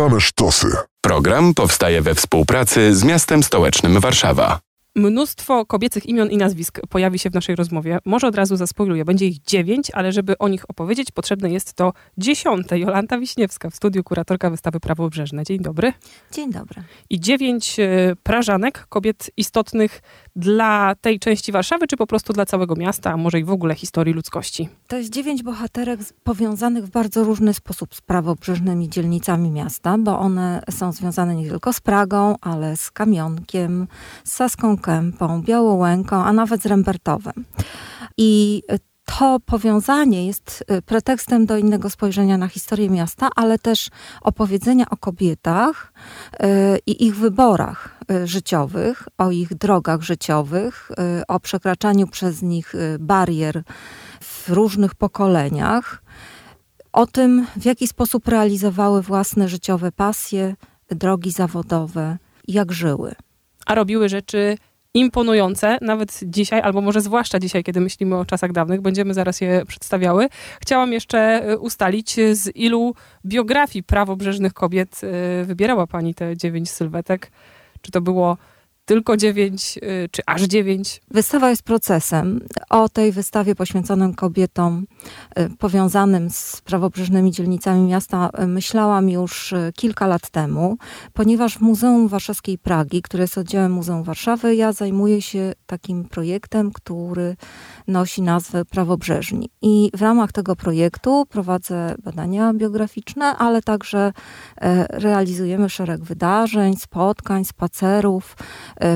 Same 0.00 0.20
sztosy. 0.20 0.76
Program 1.00 1.54
powstaje 1.54 2.02
we 2.02 2.14
współpracy 2.14 2.96
z 2.96 3.04
miastem 3.04 3.42
stołecznym 3.42 4.00
Warszawa. 4.00 4.69
Mnóstwo 5.00 5.66
kobiecych 5.66 6.06
imion 6.06 6.30
i 6.30 6.36
nazwisk 6.36 6.80
pojawi 6.88 7.18
się 7.18 7.30
w 7.30 7.34
naszej 7.34 7.56
rozmowie. 7.56 7.98
Może 8.04 8.26
od 8.26 8.34
razu 8.34 8.56
zaspoiluję. 8.56 9.04
Będzie 9.04 9.26
ich 9.26 9.42
dziewięć, 9.42 9.90
ale 9.90 10.12
żeby 10.12 10.38
o 10.38 10.48
nich 10.48 10.70
opowiedzieć, 10.70 11.10
potrzebne 11.10 11.50
jest 11.50 11.74
to 11.74 11.92
dziesiąte. 12.18 12.78
Jolanta 12.78 13.18
Wiśniewska 13.18 13.70
w 13.70 13.74
studiu 13.74 14.04
kuratorka 14.04 14.50
wystawy 14.50 14.80
Prawobrzeżne. 14.80 15.44
Dzień 15.44 15.58
dobry. 15.58 15.92
Dzień 16.32 16.52
dobry. 16.52 16.82
I 17.10 17.20
dziewięć 17.20 17.80
e, 17.80 18.16
prażanek, 18.22 18.86
kobiet 18.88 19.30
istotnych 19.36 20.02
dla 20.36 20.94
tej 21.00 21.18
części 21.18 21.52
Warszawy, 21.52 21.86
czy 21.86 21.96
po 21.96 22.06
prostu 22.06 22.32
dla 22.32 22.46
całego 22.46 22.76
miasta, 22.76 23.12
a 23.12 23.16
może 23.16 23.40
i 23.40 23.44
w 23.44 23.50
ogóle 23.50 23.74
historii 23.74 24.14
ludzkości? 24.14 24.68
To 24.86 24.96
jest 24.96 25.12
dziewięć 25.12 25.42
bohaterek 25.42 26.00
powiązanych 26.24 26.86
w 26.86 26.90
bardzo 26.90 27.24
różny 27.24 27.54
sposób 27.54 27.94
z 27.94 28.00
prawobrzeżnymi 28.00 28.88
dzielnicami 28.88 29.50
miasta, 29.50 29.98
bo 29.98 30.18
one 30.18 30.62
są 30.70 30.92
związane 30.92 31.34
nie 31.34 31.48
tylko 31.48 31.72
z 31.72 31.80
Pragą, 31.80 32.36
ale 32.40 32.76
z 32.76 32.90
Kamionkiem, 32.90 33.86
z 34.24 34.32
Saską 34.32 34.76
Kępą, 34.90 35.42
Białołęką, 35.42 36.24
a 36.24 36.32
nawet 36.32 36.62
z 36.62 36.66
Rembertowem. 36.66 37.44
I 38.16 38.62
to 39.04 39.40
powiązanie 39.46 40.26
jest 40.26 40.64
y, 40.70 40.82
pretekstem 40.82 41.46
do 41.46 41.56
innego 41.56 41.90
spojrzenia 41.90 42.38
na 42.38 42.48
historię 42.48 42.90
miasta, 42.90 43.28
ale 43.36 43.58
też 43.58 43.88
opowiedzenia 44.22 44.90
o 44.90 44.96
kobietach 44.96 45.92
y, 46.34 46.36
i 46.86 47.06
ich 47.06 47.16
wyborach 47.16 47.98
y, 48.10 48.26
życiowych, 48.26 49.08
o 49.18 49.30
ich 49.30 49.54
drogach 49.54 50.02
życiowych, 50.02 50.90
o 51.28 51.40
przekraczaniu 51.40 52.06
przez 52.06 52.42
nich 52.42 52.74
barier 53.00 53.62
w 54.20 54.48
różnych 54.48 54.94
pokoleniach, 54.94 56.02
o 56.92 57.06
tym, 57.06 57.46
w 57.56 57.64
jaki 57.64 57.88
sposób 57.88 58.28
realizowały 58.28 59.02
własne 59.02 59.48
życiowe 59.48 59.92
pasje, 59.92 60.54
drogi 60.90 61.30
zawodowe, 61.30 62.18
jak 62.48 62.72
żyły. 62.72 63.14
A 63.66 63.74
robiły 63.74 64.08
rzeczy 64.08 64.56
imponujące, 64.94 65.78
nawet 65.80 66.20
dzisiaj, 66.22 66.60
albo 66.60 66.80
może 66.80 67.00
zwłaszcza 67.00 67.38
dzisiaj, 67.38 67.64
kiedy 67.64 67.80
myślimy 67.80 68.16
o 68.16 68.24
czasach 68.24 68.52
dawnych, 68.52 68.80
będziemy 68.80 69.14
zaraz 69.14 69.40
je 69.40 69.64
przedstawiały. 69.66 70.28
Chciałam 70.62 70.92
jeszcze 70.92 71.18
e, 71.18 71.58
ustalić, 71.58 72.16
z 72.32 72.56
ilu 72.56 72.94
biografii 73.26 73.82
prawobrzeżnych 73.82 74.52
kobiet 74.52 75.00
e, 75.02 75.44
wybierała 75.44 75.86
Pani 75.86 76.14
te 76.14 76.36
dziewięć 76.36 76.70
sylwetek. 76.70 77.30
Czy 77.80 77.90
to 77.90 78.00
było 78.00 78.36
tylko 78.90 79.16
dziewięć, 79.16 79.78
y, 79.82 80.08
czy 80.10 80.22
aż 80.26 80.42
dziewięć? 80.42 81.00
Wystawa 81.10 81.50
jest 81.50 81.62
procesem. 81.62 82.40
O 82.70 82.88
tej 82.88 83.12
wystawie 83.12 83.54
poświęconym 83.54 84.14
kobietom 84.14 84.86
y, 85.38 85.50
powiązanym 85.58 86.30
z 86.30 86.60
prawobrzeżnymi 86.60 87.32
dzielnicami 87.32 87.88
miasta 87.88 88.30
y, 88.42 88.46
myślałam 88.46 89.10
już 89.10 89.54
kilka 89.76 90.06
lat 90.06 90.30
temu, 90.30 90.78
ponieważ 91.12 91.58
w 91.58 91.60
Muzeum 91.60 92.08
Warszawskiej 92.08 92.58
Pragi, 92.58 93.02
które 93.02 93.22
jest 93.22 93.38
oddziałem 93.38 93.72
Muzeum 93.72 94.02
Warszawy, 94.02 94.54
ja 94.54 94.72
zajmuję 94.72 95.22
się 95.22 95.52
takim 95.66 96.04
projektem, 96.04 96.72
który 96.72 97.36
nosi 97.86 98.22
nazwę 98.22 98.64
Prawobrzeżni. 98.64 99.50
I 99.62 99.90
w 99.94 100.02
ramach 100.02 100.32
tego 100.32 100.56
projektu 100.56 101.26
prowadzę 101.28 101.94
badania 102.04 102.54
biograficzne, 102.54 103.26
ale 103.26 103.62
także 103.62 104.12
e, 104.60 104.86
realizujemy 105.00 105.68
szereg 105.68 106.04
wydarzeń, 106.04 106.76
spotkań, 106.76 107.44
spacerów 107.44 108.36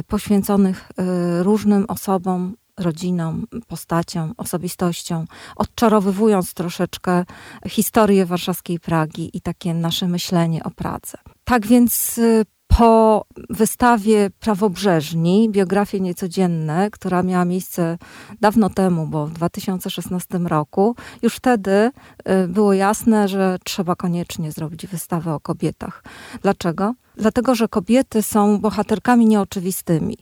poświęconych 0.06 0.88
e, 0.96 1.42
różnym 1.42 1.84
osobom 1.88 2.56
rodzinom, 2.78 3.46
postaciom, 3.66 4.34
osobistościom, 4.36 5.26
odczarowywując 5.56 6.54
troszeczkę 6.54 7.24
historię 7.68 8.26
warszawskiej 8.26 8.80
Pragi 8.80 9.30
i 9.36 9.40
takie 9.40 9.74
nasze 9.74 10.08
myślenie 10.08 10.64
o 10.64 10.70
Pradze. 10.70 11.18
Tak 11.44 11.66
więc 11.66 12.20
po 12.78 13.26
wystawie 13.50 14.30
Prawobrzeżni, 14.40 15.50
biografie 15.50 16.00
niecodzienne, 16.00 16.90
która 16.90 17.22
miała 17.22 17.44
miejsce 17.44 17.98
dawno 18.40 18.70
temu, 18.70 19.06
bo 19.06 19.26
w 19.26 19.32
2016 19.32 20.38
roku, 20.38 20.96
już 21.22 21.36
wtedy 21.36 21.70
y, 22.44 22.48
było 22.48 22.72
jasne, 22.72 23.28
że 23.28 23.58
trzeba 23.64 23.96
koniecznie 23.96 24.52
zrobić 24.52 24.86
wystawę 24.86 25.34
o 25.34 25.40
kobietach. 25.40 26.04
Dlaczego? 26.42 26.94
Dlatego, 27.16 27.54
że 27.54 27.68
kobiety 27.68 28.22
są 28.22 28.58
bohaterkami 28.58 29.26
nieoczywistymi. 29.26 30.18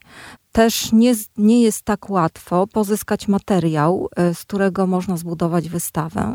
Też 0.53 0.93
nie, 0.93 1.15
nie 1.37 1.63
jest 1.63 1.83
tak 1.83 2.11
łatwo 2.11 2.67
pozyskać 2.67 3.29
materiał, 3.29 4.09
y, 4.31 4.35
z 4.35 4.41
którego 4.41 4.87
można 4.87 5.17
zbudować 5.17 5.69
wystawę. 5.69 6.35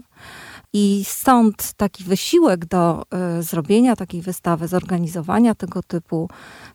I 0.73 1.03
stąd 1.07 1.73
taki 1.73 2.03
wysiłek 2.03 2.65
do 2.65 3.03
y, 3.39 3.43
zrobienia 3.43 3.95
takiej 3.95 4.21
wystawy, 4.21 4.67
zorganizowania 4.67 5.55
tego 5.55 5.83
typu 5.83 6.29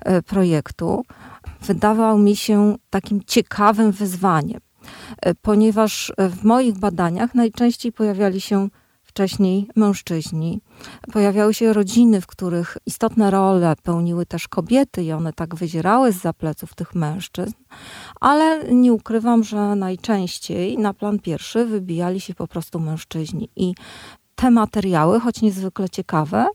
y, 0.09 0.23
projektu 0.23 1.05
wydawał 1.61 2.19
mi 2.19 2.37
się 2.37 2.77
takim 2.91 3.21
ciekawym 3.27 3.93
wyzwaniem, 3.93 4.61
ponieważ 5.43 6.13
w 6.19 6.45
moich 6.45 6.79
badaniach 6.79 7.35
najczęściej 7.35 7.93
pojawiali 7.93 8.41
się 8.41 8.69
wcześniej 9.03 9.69
mężczyźni. 9.77 10.61
Pojawiały 11.13 11.55
się 11.55 11.73
rodziny, 11.73 12.21
w 12.21 12.27
których 12.27 12.77
istotne 12.87 13.31
role 13.31 13.75
pełniły 13.83 14.27
też 14.27 14.49
kobiety 14.49 15.03
i 15.03 15.13
one 15.13 15.33
tak 15.33 15.55
wyzierały 15.55 16.13
z 16.13 16.21
zapleców 16.21 16.75
tych 16.75 16.95
mężczyzn, 16.95 17.55
ale 18.21 18.65
nie 18.75 18.93
ukrywam, 18.93 19.45
że 19.45 19.77
najczęściej 19.77 20.79
na 20.79 20.95
plan 20.95 21.19
pierwszy 21.19 21.65
wybijali 21.65 22.21
się 22.21 22.35
po 22.35 22.47
prostu 22.47 22.81
mężczyźni 22.81 23.49
i 23.57 23.75
te 24.35 24.51
materiały, 24.51 25.21
choć 25.21 25.43
niezwykle 25.43 25.89
ciekawe, 25.89 26.47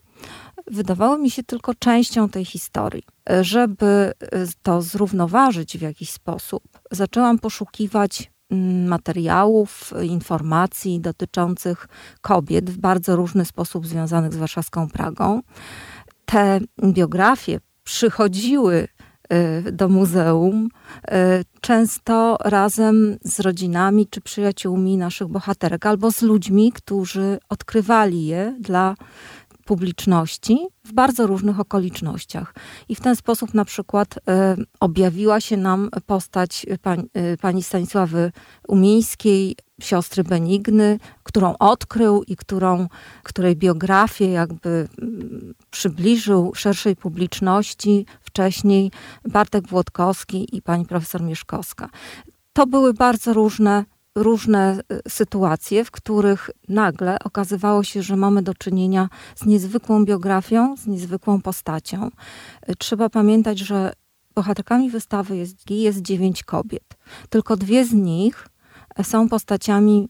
wydawały 0.66 1.18
mi 1.18 1.30
się 1.30 1.42
tylko 1.42 1.74
częścią 1.74 2.28
tej 2.28 2.44
historii. 2.44 3.02
Żeby 3.40 4.12
to 4.62 4.82
zrównoważyć 4.82 5.78
w 5.78 5.82
jakiś 5.82 6.10
sposób, 6.10 6.62
zaczęłam 6.90 7.38
poszukiwać 7.38 8.30
materiałów, 8.86 9.92
informacji 10.02 11.00
dotyczących 11.00 11.88
kobiet 12.20 12.70
w 12.70 12.78
bardzo 12.78 13.16
różny 13.16 13.44
sposób 13.44 13.86
związanych 13.86 14.32
z 14.32 14.36
warszawską 14.36 14.88
Pragą. 14.88 15.40
Te 16.24 16.60
biografie 16.84 17.60
przychodziły 17.84 18.88
y, 19.66 19.72
do 19.72 19.88
muzeum, 19.88 20.68
y, 20.68 21.10
często 21.60 22.38
razem 22.44 23.18
z 23.24 23.40
rodzinami 23.40 24.06
czy 24.06 24.20
przyjaciółmi 24.20 24.96
naszych 24.96 25.28
bohaterek, 25.28 25.86
albo 25.86 26.12
z 26.12 26.22
ludźmi, 26.22 26.72
którzy 26.72 27.38
odkrywali 27.48 28.26
je 28.26 28.56
dla 28.60 28.94
publiczności 29.68 30.58
w 30.84 30.92
bardzo 30.92 31.26
różnych 31.26 31.60
okolicznościach. 31.60 32.54
I 32.88 32.94
w 32.94 33.00
ten 33.00 33.16
sposób 33.16 33.54
na 33.54 33.64
przykład 33.64 34.16
y, 34.16 34.20
objawiła 34.80 35.40
się 35.40 35.56
nam 35.56 35.90
postać 36.06 36.66
pań, 36.82 37.08
y, 37.32 37.36
pani 37.40 37.62
Stanisławy 37.62 38.32
Umińskiej, 38.68 39.56
siostry 39.80 40.24
Benigny, 40.24 40.98
którą 41.22 41.54
odkrył 41.58 42.22
i 42.22 42.36
którą, 42.36 42.88
której 43.22 43.56
biografię 43.56 44.30
jakby 44.30 44.68
y, 44.68 44.88
przybliżył 45.70 46.52
szerszej 46.54 46.96
publiczności 46.96 48.06
wcześniej 48.20 48.90
Bartek 49.24 49.68
Włodkowski 49.68 50.56
i 50.56 50.62
pani 50.62 50.86
profesor 50.86 51.22
Mieszkowska. 51.22 51.88
To 52.52 52.66
były 52.66 52.94
bardzo 52.94 53.32
różne 53.32 53.84
różne 54.22 54.80
y, 55.06 55.10
sytuacje, 55.10 55.84
w 55.84 55.90
których 55.90 56.50
nagle 56.68 57.18
okazywało 57.24 57.82
się, 57.84 58.02
że 58.02 58.16
mamy 58.16 58.42
do 58.42 58.54
czynienia 58.54 59.08
z 59.36 59.46
niezwykłą 59.46 60.04
biografią, 60.04 60.76
z 60.76 60.86
niezwykłą 60.86 61.42
postacią. 61.42 62.10
Y, 62.68 62.76
trzeba 62.76 63.08
pamiętać, 63.08 63.58
że 63.58 63.92
bohaterkami 64.34 64.90
wystawy 64.90 65.36
jest, 65.36 65.70
jest 65.70 66.02
dziewięć 66.02 66.42
kobiet. 66.42 66.96
Tylko 67.30 67.56
dwie 67.56 67.84
z 67.84 67.92
nich 67.92 68.48
są 69.02 69.28
postaciami, 69.28 70.08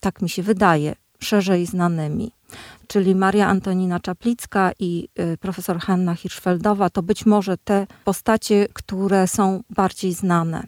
tak 0.00 0.22
mi 0.22 0.28
się 0.28 0.42
wydaje, 0.42 0.94
szerzej 1.18 1.66
znanymi 1.66 2.37
czyli 2.86 3.14
Maria 3.14 3.46
Antonina 3.46 4.00
Czaplicka 4.00 4.70
i 4.78 5.08
y, 5.20 5.36
profesor 5.36 5.78
Hanna 5.78 6.14
Hirschfeldowa, 6.14 6.90
to 6.90 7.02
być 7.02 7.26
może 7.26 7.56
te 7.56 7.86
postacie, 8.04 8.66
które 8.72 9.26
są 9.26 9.62
bardziej 9.70 10.12
znane. 10.12 10.62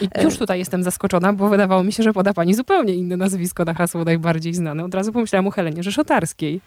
I 0.00 0.08
już 0.22 0.38
tutaj 0.38 0.58
jestem 0.58 0.82
zaskoczona, 0.82 1.32
bo 1.32 1.48
wydawało 1.48 1.84
mi 1.84 1.92
się, 1.92 2.02
że 2.02 2.12
poda 2.12 2.34
pani 2.34 2.54
zupełnie 2.54 2.94
inne 2.94 3.16
nazwisko 3.16 3.64
na 3.64 3.74
hasło 3.74 4.04
najbardziej 4.04 4.54
znane. 4.54 4.84
Od 4.84 4.94
razu 4.94 5.12
pomyślałam 5.12 5.46
o 5.46 5.50
Helenie 5.50 5.82
Rzeszotarskiej. 5.82 6.60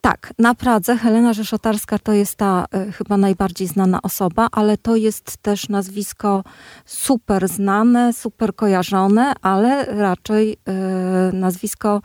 Tak, 0.00 0.32
na 0.38 0.54
Pradze 0.54 0.96
Helena 0.96 1.32
Rzeszotarska 1.32 1.98
to 1.98 2.12
jest 2.12 2.36
ta 2.36 2.64
y, 2.88 2.92
chyba 2.92 3.16
najbardziej 3.16 3.66
znana 3.66 4.02
osoba, 4.02 4.48
ale 4.52 4.76
to 4.76 4.96
jest 4.96 5.36
też 5.36 5.68
nazwisko 5.68 6.44
super 6.84 7.48
znane, 7.48 8.12
super 8.12 8.54
kojarzone, 8.54 9.32
ale 9.42 9.84
raczej 9.84 10.52
y, 11.32 11.32
nazwisko 11.32 12.00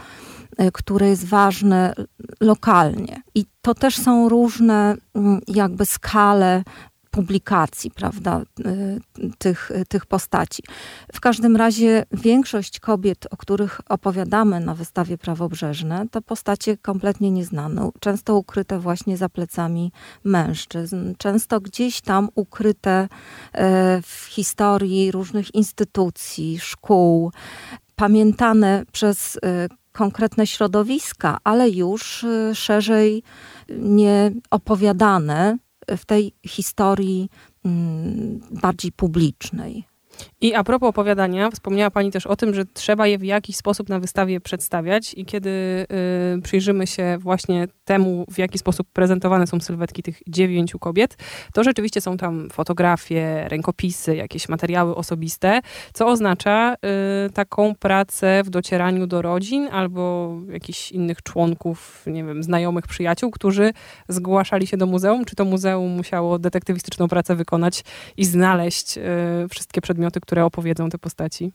Y, 0.61 0.71
które 0.71 1.09
jest 1.09 1.25
ważne 1.25 1.94
lokalnie. 2.41 3.21
I 3.35 3.45
to 3.61 3.75
też 3.75 3.97
są 3.97 4.29
różne 4.29 4.95
mm, 5.15 5.41
jakby 5.47 5.85
skale 5.85 6.63
publikacji, 7.11 7.91
prawda, 7.91 8.41
tych, 9.38 9.71
tych 9.88 10.06
postaci. 10.06 10.63
W 11.13 11.19
każdym 11.19 11.56
razie 11.56 12.06
większość 12.11 12.79
kobiet, 12.79 13.27
o 13.31 13.38
których 13.38 13.81
opowiadamy 13.89 14.59
na 14.59 14.75
wystawie 14.75 15.17
Prawobrzeżne, 15.17 16.06
to 16.11 16.21
postacie 16.21 16.77
kompletnie 16.77 17.31
nieznane, 17.31 17.89
często 18.00 18.35
ukryte 18.35 18.79
właśnie 18.79 19.17
za 19.17 19.29
plecami 19.29 19.91
mężczyzn, 20.23 21.13
często 21.17 21.62
gdzieś 21.62 22.01
tam 22.01 22.29
ukryte 22.35 23.07
w 24.03 24.25
historii 24.29 25.12
różnych 25.12 25.55
instytucji, 25.55 26.59
szkół, 26.59 27.31
pamiętane 27.95 28.83
przez 28.91 29.39
konkretne 30.00 30.48
środowiska, 30.48 31.38
ale 31.44 31.69
już 31.69 32.24
y, 32.24 32.56
szerzej 32.56 33.24
nie 33.69 34.31
opowiadane 34.50 35.57
w 35.98 36.06
tej 36.06 36.34
historii 36.48 37.30
mm, 37.66 38.40
bardziej 38.51 38.92
publicznej. 38.92 39.84
I 40.41 40.53
a 40.53 40.63
propos 40.63 40.89
opowiadania, 40.89 41.51
wspomniała 41.51 41.91
Pani 41.91 42.12
też 42.12 42.27
o 42.27 42.36
tym, 42.36 42.53
że 42.53 42.65
trzeba 42.65 43.07
je 43.07 43.18
w 43.18 43.24
jakiś 43.24 43.56
sposób 43.56 43.89
na 43.89 44.00
wystawie 44.00 44.41
przedstawiać. 44.41 45.13
I 45.13 45.25
kiedy 45.25 45.50
y, 46.38 46.41
przyjrzymy 46.41 46.88
się 46.88 47.18
właśnie 47.19 47.68
temu, 47.86 48.25
w 48.31 48.38
jaki 48.38 48.57
sposób 48.57 48.88
prezentowane 48.94 49.47
są 49.47 49.59
sylwetki 49.59 50.03
tych 50.03 50.21
dziewięciu 50.27 50.80
kobiet, 50.80 51.18
to 51.53 51.63
rzeczywiście 51.63 52.01
są 52.01 52.18
tam 52.18 52.50
fotografie, 52.50 53.45
rękopisy, 53.47 54.15
jakieś 54.15 54.50
materiały 54.50 54.95
osobiste, 54.95 55.62
co 55.94 56.07
oznacza 56.07 56.75
y, 57.27 57.30
taką 57.30 57.75
pracę 57.75 58.41
w 58.45 58.50
docieraniu 58.50 59.07
do 59.07 59.21
rodzin 59.21 59.68
albo 59.71 60.36
jakichś 60.51 60.91
innych 60.91 61.24
członków, 61.24 62.03
nie 62.07 62.24
wiem, 62.24 62.44
znajomych, 62.44 62.88
przyjaciół, 62.88 63.31
którzy 63.31 63.71
zgłaszali 64.09 64.68
się 64.68 64.77
do 64.77 64.86
muzeum, 64.86 65.25
czy 65.25 65.36
to 65.36 65.45
muzeum 65.45 65.91
musiało 65.91 66.39
detektywistyczną 66.39 67.07
pracę 67.07 67.36
wykonać 67.36 67.83
i 68.18 68.25
znaleźć 68.25 68.97
y, 68.97 69.01
wszystkie 69.50 69.81
przedmioty, 69.81 70.19
które 70.29 70.45
opowiedzą 70.45 70.89
te 70.89 70.97
postaci? 70.97 71.51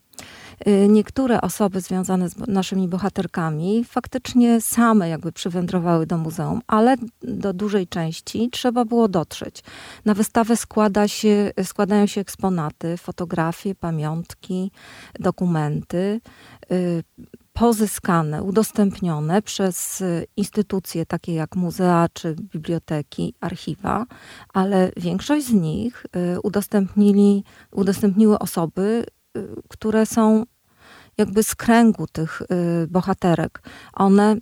Y, 0.66 0.88
niektóre 0.88 1.40
osoby 1.40 1.80
związane 1.80 2.28
z 2.28 2.38
naszymi 2.38 2.88
bohaterkami 2.88 3.84
faktycznie 3.84 4.60
same 4.60 5.08
jakby 5.08 5.32
przywędrowały 5.32 6.06
do 6.06 6.18
muzeum, 6.18 6.60
ale 6.66 6.96
do 7.22 7.52
dużej 7.52 7.86
części 7.86 8.48
trzeba 8.52 8.84
było 8.84 9.08
dotrzeć. 9.08 9.62
Na 10.04 10.14
wystawę 10.14 10.56
składa 10.56 11.08
się, 11.08 11.52
składają 11.62 12.06
się 12.06 12.20
eksponaty, 12.20 12.96
fotografie, 12.96 13.74
pamiątki, 13.74 14.70
dokumenty 15.20 16.20
y, 16.72 17.02
pozyskane, 17.54 18.42
udostępnione 18.42 19.42
przez 19.42 20.02
instytucje 20.36 21.06
takie 21.06 21.34
jak 21.34 21.56
muzea 21.56 22.08
czy 22.12 22.34
biblioteki, 22.34 23.34
archiwa, 23.40 24.06
ale 24.54 24.90
większość 24.96 25.46
z 25.46 25.52
nich 25.52 26.06
y, 26.36 26.40
udostępnili, 26.40 27.44
udostępniły 27.72 28.38
osoby, 28.38 29.06
y, 29.36 29.48
które 29.68 30.06
są 30.06 30.44
jakby 31.18 31.42
z 31.42 31.54
kręgu 31.54 32.06
tych 32.06 32.42
y, 32.42 32.86
bohaterek. 32.86 33.62
One 33.92 34.36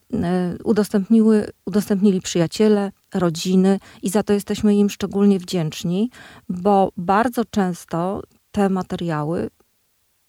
udostępniły, 0.65 1.47
udostępnili 1.67 2.21
przyjaciele, 2.21 2.93
rodziny 3.15 3.81
i 4.03 4.09
za 4.11 4.23
to 4.23 4.33
jesteśmy 4.33 4.77
im 4.77 4.91
szczególnie 4.91 5.39
wdzięczni, 5.39 6.11
bo 6.49 6.93
bardzo 6.97 7.45
często 7.45 8.23
te 8.53 8.69
materiały 8.69 9.51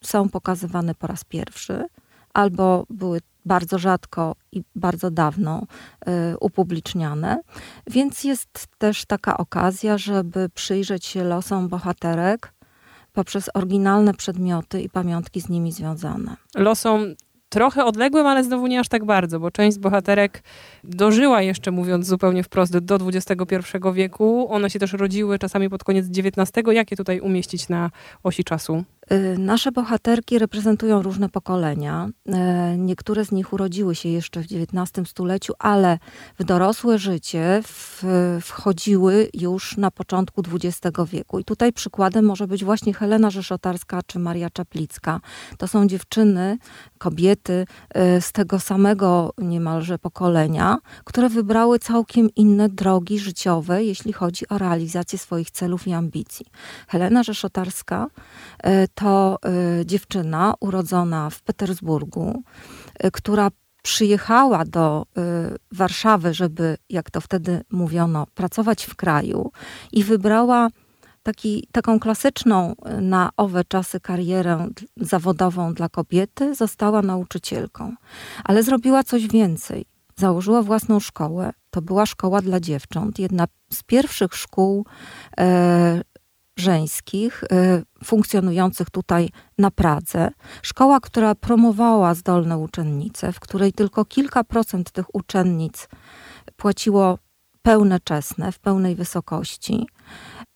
są 0.03 0.29
pokazywane 0.29 0.95
po 0.95 1.07
raz 1.07 1.23
pierwszy 1.23 1.85
albo 2.33 2.85
były 2.89 3.19
bardzo 3.45 3.79
rzadko 3.79 4.35
i 4.51 4.63
bardzo 4.75 5.11
dawno 5.11 5.61
y, 6.31 6.37
upubliczniane. 6.39 7.41
Więc 7.87 8.23
jest 8.23 8.67
też 8.77 9.05
taka 9.05 9.37
okazja, 9.37 9.97
żeby 9.97 10.49
przyjrzeć 10.49 11.05
się 11.05 11.23
losom 11.23 11.67
bohaterek 11.67 12.53
poprzez 13.13 13.49
oryginalne 13.53 14.13
przedmioty 14.13 14.81
i 14.81 14.89
pamiątki 14.89 15.41
z 15.41 15.49
nimi 15.49 15.71
związane. 15.71 16.35
Losom 16.55 17.15
trochę 17.49 17.85
odległym, 17.85 18.27
ale 18.27 18.43
znowu 18.43 18.67
nie 18.67 18.79
aż 18.79 18.87
tak 18.87 19.05
bardzo, 19.05 19.39
bo 19.39 19.51
część 19.51 19.75
z 19.75 19.79
bohaterek 19.79 20.43
dożyła 20.83 21.41
jeszcze, 21.41 21.71
mówiąc 21.71 22.07
zupełnie 22.07 22.43
wprost, 22.43 22.77
do 22.77 22.95
XXI 22.95 23.57
wieku. 23.93 24.47
One 24.49 24.69
się 24.69 24.79
też 24.79 24.93
rodziły 24.93 25.39
czasami 25.39 25.69
pod 25.69 25.83
koniec 25.83 26.05
XIX. 26.05 26.51
Jak 26.71 26.91
je 26.91 26.97
tutaj 26.97 27.19
umieścić 27.19 27.69
na 27.69 27.91
osi 28.23 28.43
czasu? 28.43 28.83
Y, 29.11 29.37
nasze 29.37 29.71
bohaterki 29.71 30.39
reprezentują 30.39 31.01
różne 31.01 31.29
pokolenia. 31.29 32.09
Y, 32.27 32.31
niektóre 32.77 33.25
z 33.25 33.31
nich 33.31 33.53
urodziły 33.53 33.95
się 33.95 34.09
jeszcze 34.09 34.41
w 34.41 34.45
XIX 34.45 35.09
stuleciu, 35.09 35.53
ale 35.59 35.99
w 36.39 36.43
dorosłe 36.43 36.99
życie 36.99 37.61
w, 37.63 38.03
wchodziły 38.41 39.29
już 39.33 39.77
na 39.77 39.91
początku 39.91 40.41
XX 40.53 40.97
wieku. 41.11 41.39
I 41.39 41.43
tutaj 41.43 41.73
przykładem 41.73 42.25
może 42.25 42.47
być 42.47 42.63
właśnie 42.63 42.93
Helena 42.93 43.29
Rzeszotarska 43.29 43.99
czy 44.07 44.19
Maria 44.19 44.49
Czaplicka. 44.49 45.19
To 45.57 45.67
są 45.67 45.87
dziewczyny, 45.87 46.57
kobiety 46.97 47.65
y, 48.17 48.21
z 48.21 48.31
tego 48.31 48.59
samego 48.59 49.33
niemalże 49.37 49.99
pokolenia, 49.99 50.77
które 51.03 51.29
wybrały 51.29 51.79
całkiem 51.79 52.29
inne 52.35 52.69
drogi 52.69 53.19
życiowe, 53.19 53.83
jeśli 53.83 54.13
chodzi 54.13 54.47
o 54.49 54.57
realizację 54.57 55.19
swoich 55.19 55.51
celów 55.51 55.87
i 55.87 55.93
ambicji. 55.93 56.45
Helena 56.87 57.23
Rzeszotarska 57.23 58.07
to 58.93 59.37
y, 59.81 59.85
dziewczyna 59.85 60.53
urodzona 60.59 61.29
w 61.29 61.41
Petersburgu, 61.41 62.43
y, 63.05 63.11
która 63.11 63.49
przyjechała 63.83 64.65
do 64.65 65.05
y, 65.17 65.57
Warszawy, 65.71 66.33
żeby, 66.33 66.77
jak 66.89 67.11
to 67.11 67.21
wtedy 67.21 67.61
mówiono, 67.71 68.27
pracować 68.35 68.85
w 68.85 68.95
kraju 68.95 69.51
i 69.91 70.03
wybrała 70.03 70.67
taki, 71.23 71.67
taką 71.71 71.99
klasyczną 71.99 72.75
na 73.01 73.29
owe 73.37 73.63
czasy 73.63 73.99
karierę 73.99 74.67
zawodową 74.97 75.73
dla 75.73 75.89
kobiety, 75.89 76.55
została 76.55 77.01
nauczycielką. 77.01 77.95
Ale 78.43 78.63
zrobiła 78.63 79.03
coś 79.03 79.27
więcej. 79.27 79.85
Założyła 80.15 80.61
własną 80.61 80.99
szkołę. 80.99 81.53
To 81.69 81.81
była 81.81 82.05
szkoła 82.05 82.41
dla 82.41 82.59
dziewcząt, 82.59 83.19
jedna 83.19 83.45
z 83.73 83.83
pierwszych 83.83 84.33
szkół 84.33 84.85
e, 85.39 86.01
żeńskich 86.55 87.43
y, 87.43 87.47
funkcjonujących 88.03 88.89
tutaj 88.89 89.29
na 89.57 89.71
Pradze. 89.71 90.31
Szkoła, 90.61 90.99
która 90.99 91.35
promowała 91.35 92.13
zdolne 92.13 92.57
uczennice, 92.57 93.31
w 93.31 93.39
której 93.39 93.73
tylko 93.73 94.05
kilka 94.05 94.43
procent 94.43 94.91
tych 94.91 95.15
uczennic 95.15 95.87
płaciło 96.57 97.17
pełne 97.61 97.99
czesne, 97.99 98.51
w 98.51 98.59
pełnej 98.59 98.95
wysokości. 98.95 99.87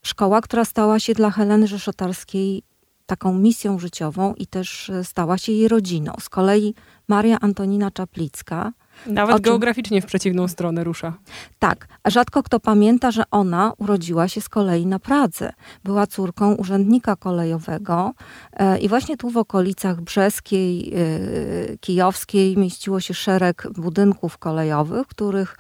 Szkoła, 0.06 0.42
która 0.42 0.66
stała 0.66 1.00
się 1.00 1.14
dla 1.14 1.32
Heleny 1.32 1.68
Rzeszotarskiej 1.68 2.64
taką 3.06 3.34
misją 3.34 3.80
życiową 3.80 4.34
i 4.34 4.48
też 4.48 4.92
stała 5.04 5.38
się 5.38 5.52
jej 5.52 5.68
rodziną. 5.68 6.14
Z 6.20 6.30
kolei 6.30 6.76
Maria 7.08 7.38
Antonina 7.42 7.92
Czaplicka, 7.92 8.72
nawet 9.06 9.36
czym... 9.36 9.44
geograficznie 9.44 10.02
w 10.02 10.06
przeciwną 10.06 10.48
stronę 10.48 10.84
rusza. 10.84 11.14
Tak, 11.60 11.88
rzadko 12.06 12.44
kto 12.44 12.60
pamięta, 12.60 13.12
że 13.12 13.24
ona 13.32 13.74
urodziła 13.78 14.28
się 14.28 14.42
z 14.42 14.50
kolei 14.50 14.86
na 14.86 15.00
Pradze. 15.00 15.54
Była 15.84 16.08
córką 16.08 16.56
urzędnika 16.56 17.16
kolejowego 17.16 18.14
e, 18.54 18.80
i 18.80 18.90
właśnie 18.90 19.18
tu 19.18 19.30
w 19.30 19.38
okolicach 19.38 20.02
Brzeskiej, 20.02 20.94
e, 20.94 21.78
Kijowskiej 21.78 22.58
mieściło 22.58 23.00
się 23.00 23.14
szereg 23.14 23.68
budynków 23.78 24.38
kolejowych, 24.38 25.08
których 25.08 25.58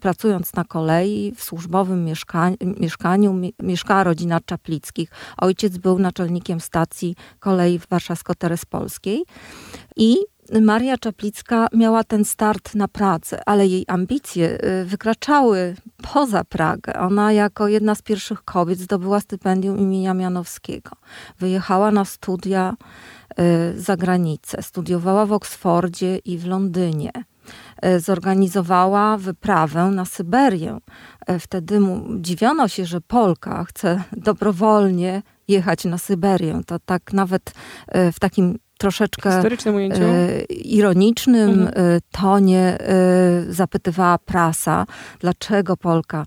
pracując 0.00 0.54
na 0.54 0.64
kolei 0.64 1.32
w 1.36 1.42
służbowym 1.42 2.04
mieszka 2.04 2.50
mieszkaniu 2.80 3.40
mieszkała 3.62 4.04
rodzina 4.04 4.40
Czaplickich. 4.40 5.10
Ojciec 5.36 5.78
był 5.78 5.98
naczelnikiem 5.98 6.60
stacji 6.60 7.16
kolei 7.40 7.78
warszawsko-terespolskiej 7.90 9.22
i 9.96 10.16
Maria 10.60 10.98
Czaplicka 10.98 11.68
miała 11.72 12.04
ten 12.04 12.24
start 12.24 12.74
na 12.74 12.88
pracę, 12.88 13.40
ale 13.46 13.66
jej 13.66 13.84
ambicje 13.88 14.64
y, 14.64 14.84
wykraczały 14.84 15.74
poza 16.12 16.44
Pragę. 16.44 16.94
Ona 16.94 17.32
jako 17.32 17.68
jedna 17.68 17.94
z 17.94 18.02
pierwszych 18.02 18.42
kobiet 18.44 18.78
zdobyła 18.78 19.20
stypendium 19.20 19.78
imienia 19.78 20.14
Mianowskiego. 20.14 20.90
Wyjechała 21.38 21.90
na 21.90 22.04
studia 22.04 22.76
y, 23.74 23.80
za 23.80 23.96
granicę. 23.96 24.62
Studiowała 24.62 25.26
w 25.26 25.32
Oksfordzie 25.32 26.16
i 26.16 26.38
w 26.38 26.46
Londynie. 26.46 27.12
Y, 27.86 28.00
zorganizowała 28.00 29.16
wyprawę 29.16 29.84
na 29.84 30.04
Syberię. 30.04 30.78
Wtedy 31.40 31.80
mu 31.80 32.04
dziwiono 32.20 32.68
się, 32.68 32.86
że 32.86 33.00
Polka 33.00 33.64
chce 33.64 34.02
dobrowolnie 34.12 35.22
jechać 35.48 35.84
na 35.84 35.98
Syberię. 35.98 36.60
To 36.66 36.78
tak 36.78 37.12
nawet 37.12 37.52
w 38.12 38.20
takim 38.20 38.58
troszeczkę 38.80 39.42
e, 40.02 40.42
ironicznym 40.48 41.50
mhm. 41.50 41.68
E, 41.68 42.00
tonie 42.10 42.78
e, 42.80 43.52
zapytywała 43.52 44.18
prasa, 44.18 44.86
dlaczego 45.18 45.76
Polka 45.76 46.26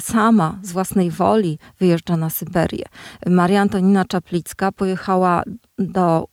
sama 0.00 0.58
z 0.62 0.72
własnej 0.72 1.10
woli 1.10 1.58
wyjeżdża 1.80 2.16
na 2.16 2.30
Syberię. 2.30 2.84
Maria 3.26 3.60
Antonina 3.60 4.04
Czaplicka 4.04 4.72
pojechała 4.72 5.42
do, 5.78 6.28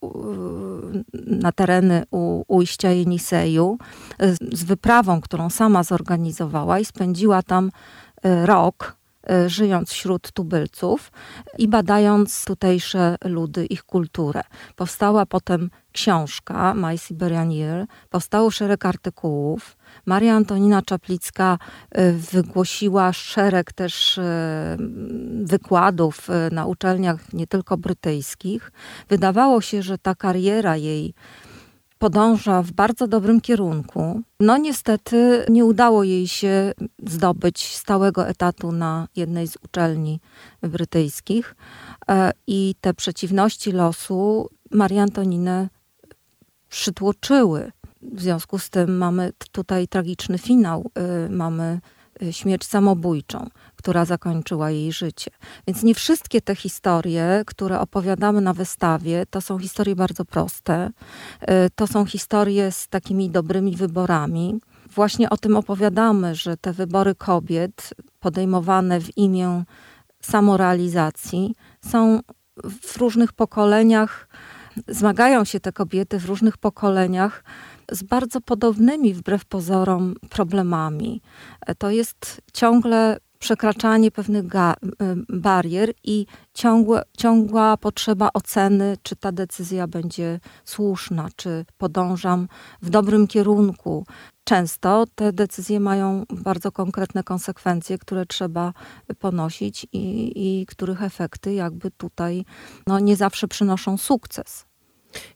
na 1.27 1.51
tereny 1.51 2.03
u, 2.11 2.43
ujścia 2.47 2.89
Jeniseju 2.89 3.77
z 4.51 4.63
wyprawą, 4.63 5.21
którą 5.21 5.49
sama 5.49 5.83
zorganizowała 5.83 6.79
i 6.79 6.85
spędziła 6.85 7.43
tam 7.43 7.71
rok 8.23 8.95
żyjąc 9.47 9.91
wśród 9.91 10.31
tubylców 10.31 11.11
i 11.57 11.67
badając 11.67 12.45
tutejsze 12.45 13.15
ludy, 13.25 13.65
ich 13.65 13.83
kulturę. 13.83 14.41
Powstała 14.75 15.25
potem 15.25 15.69
książka 15.91 16.73
My 16.73 16.97
Siberian 16.97 17.51
Year, 17.51 17.87
powstało 18.09 18.51
szereg 18.51 18.85
artykułów. 18.85 19.77
Maria 20.05 20.35
Antonina 20.35 20.81
Czaplicka 20.81 21.57
e, 21.91 22.11
wygłosiła 22.11 23.13
szereg 23.13 23.73
też 23.73 24.17
e, 24.17 24.77
wykładów 25.43 26.27
na 26.51 26.65
uczelniach 26.65 27.33
nie 27.33 27.47
tylko 27.47 27.77
brytyjskich. 27.77 28.71
Wydawało 29.09 29.61
się, 29.61 29.81
że 29.81 29.97
ta 29.97 30.15
kariera 30.15 30.77
jej 30.77 31.13
podąża 32.03 32.61
w 32.61 32.71
bardzo 32.71 33.07
dobrym 33.07 33.41
kierunku. 33.41 34.21
No 34.39 34.57
niestety 34.57 35.45
nie 35.49 35.65
udało 35.65 36.03
jej 36.03 36.27
się 36.27 36.73
zdobyć 37.07 37.75
stałego 37.75 38.27
etatu 38.27 38.71
na 38.71 39.07
jednej 39.15 39.47
z 39.47 39.57
uczelni 39.65 40.19
brytyjskich 40.61 41.55
e, 42.09 42.31
i 42.47 42.75
te 42.81 42.93
przeciwności 42.93 43.71
losu 43.71 44.49
Marię 44.71 45.01
Antoninę 45.01 45.69
przytłoczyły. 46.69 47.71
W 48.01 48.21
związku 48.21 48.59
z 48.59 48.69
tym 48.69 48.97
mamy 48.97 49.31
tutaj 49.51 49.87
tragiczny 49.87 50.37
finał, 50.37 50.91
e, 50.95 51.29
mamy 51.29 51.79
śmierć 52.31 52.65
samobójczą 52.65 53.49
która 53.83 54.05
zakończyła 54.05 54.71
jej 54.71 54.91
życie. 54.91 55.31
Więc 55.67 55.83
nie 55.83 55.95
wszystkie 55.95 56.41
te 56.41 56.55
historie, 56.55 57.43
które 57.45 57.79
opowiadamy 57.79 58.41
na 58.41 58.53
wystawie, 58.53 59.25
to 59.29 59.41
są 59.41 59.59
historie 59.59 59.95
bardzo 59.95 60.25
proste. 60.25 60.89
Y, 61.41 61.47
to 61.75 61.87
są 61.87 62.05
historie 62.05 62.71
z 62.71 62.87
takimi 62.87 63.29
dobrymi 63.29 63.75
wyborami. 63.75 64.59
Właśnie 64.95 65.29
o 65.29 65.37
tym 65.37 65.55
opowiadamy, 65.55 66.35
że 66.35 66.57
te 66.57 66.73
wybory 66.73 67.15
kobiet 67.15 67.93
podejmowane 68.19 69.01
w 69.01 69.17
imię 69.17 69.63
samorealizacji 70.21 71.55
są 71.85 72.19
w 72.63 72.97
różnych 72.97 73.33
pokoleniach, 73.33 74.27
zmagają 74.87 75.45
się 75.45 75.59
te 75.59 75.71
kobiety 75.71 76.19
w 76.19 76.25
różnych 76.25 76.57
pokoleniach 76.57 77.43
z 77.91 78.03
bardzo 78.03 78.41
podobnymi, 78.41 79.13
wbrew 79.13 79.45
pozorom, 79.45 80.15
problemami. 80.29 81.21
To 81.77 81.89
jest 81.89 82.41
ciągle 82.53 83.17
przekraczanie 83.43 84.11
pewnych 84.11 84.45
barier 85.29 85.93
i 86.03 86.25
ciągłe, 86.53 87.01
ciągła 87.17 87.77
potrzeba 87.77 88.29
oceny, 88.33 88.97
czy 89.03 89.15
ta 89.15 89.31
decyzja 89.31 89.87
będzie 89.87 90.39
słuszna, 90.65 91.27
czy 91.35 91.65
podążam 91.77 92.47
w 92.81 92.89
dobrym 92.89 93.27
kierunku. 93.27 94.05
Często 94.43 95.05
te 95.15 95.33
decyzje 95.33 95.79
mają 95.79 96.23
bardzo 96.29 96.71
konkretne 96.71 97.23
konsekwencje, 97.23 97.97
które 97.97 98.25
trzeba 98.25 98.73
ponosić 99.19 99.87
i, 99.91 100.31
i 100.35 100.65
których 100.65 101.03
efekty 101.03 101.53
jakby 101.53 101.91
tutaj 101.91 102.45
no, 102.87 102.99
nie 102.99 103.15
zawsze 103.15 103.47
przynoszą 103.47 103.97
sukces. 103.97 104.65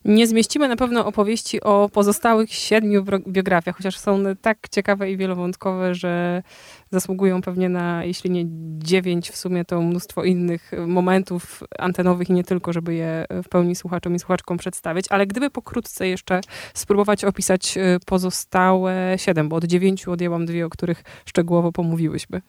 Nie 0.05 0.27
zmieścimy 0.27 0.67
na 0.67 0.75
pewno 0.75 1.05
opowieści 1.05 1.61
o 1.61 1.89
pozostałych 1.93 2.53
siedmiu 2.53 3.03
biografiach, 3.27 3.77
chociaż 3.77 3.97
są 3.97 4.23
tak 4.41 4.69
ciekawe 4.69 5.11
i 5.11 5.17
wielowątkowe, 5.17 5.95
że 5.95 6.43
zasługują 6.91 7.41
pewnie 7.41 7.69
na, 7.69 8.03
jeśli 8.03 8.29
nie 8.29 8.43
dziewięć, 8.79 9.29
w 9.29 9.37
sumie 9.37 9.65
to 9.65 9.81
mnóstwo 9.81 10.23
innych 10.23 10.71
momentów 10.87 11.63
antenowych 11.79 12.29
i 12.29 12.33
nie 12.33 12.43
tylko, 12.43 12.73
żeby 12.73 12.93
je 12.95 13.25
w 13.43 13.49
pełni 13.49 13.75
słuchaczom 13.75 14.15
i 14.15 14.19
słuchaczkom 14.19 14.57
przedstawić. 14.57 15.05
Ale 15.09 15.27
gdyby 15.27 15.49
pokrótce 15.49 16.07
jeszcze 16.07 16.41
spróbować 16.73 17.25
opisać 17.25 17.77
y, 17.77 17.99
pozostałe 18.05 19.15
siedem, 19.17 19.49
bo 19.49 19.55
od 19.55 19.65
dziewięciu 19.65 20.11
odjęłam 20.11 20.45
dwie, 20.45 20.65
o 20.65 20.69
których 20.69 21.03
szczegółowo 21.25 21.71
pomówiłyśmy. 21.71 22.41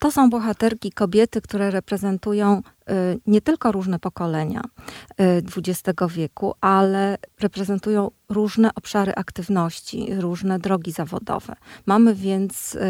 To 0.00 0.10
są 0.10 0.30
bohaterki, 0.30 0.92
kobiety, 0.92 1.40
które 1.40 1.70
reprezentują 1.70 2.62
nie 3.26 3.40
tylko 3.40 3.72
różne 3.72 3.98
pokolenia 3.98 4.62
XX 5.56 6.02
y, 6.02 6.08
wieku, 6.08 6.54
ale 6.60 7.18
reprezentują 7.40 8.10
różne 8.28 8.70
obszary 8.74 9.12
aktywności, 9.14 10.14
różne 10.14 10.58
drogi 10.58 10.92
zawodowe. 10.92 11.54
Mamy 11.86 12.14
więc 12.14 12.74
y, 12.74 12.80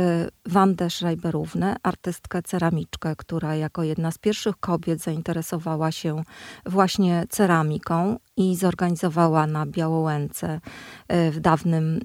Wandę 0.46 0.90
Schreiberównę, 0.90 1.76
artystkę 1.82 2.42
ceramiczkę, 2.42 3.16
która 3.16 3.54
jako 3.54 3.82
jedna 3.82 4.10
z 4.10 4.18
pierwszych 4.18 4.56
kobiet 4.56 5.00
zainteresowała 5.02 5.92
się 5.92 6.22
właśnie 6.66 7.24
ceramiką 7.28 8.18
i 8.36 8.56
zorganizowała 8.56 9.46
na 9.46 9.66
Białołęce 9.66 10.60
w 11.08 11.40
dawnym 11.40 12.00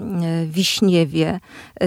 Wiśniewie 0.48 1.40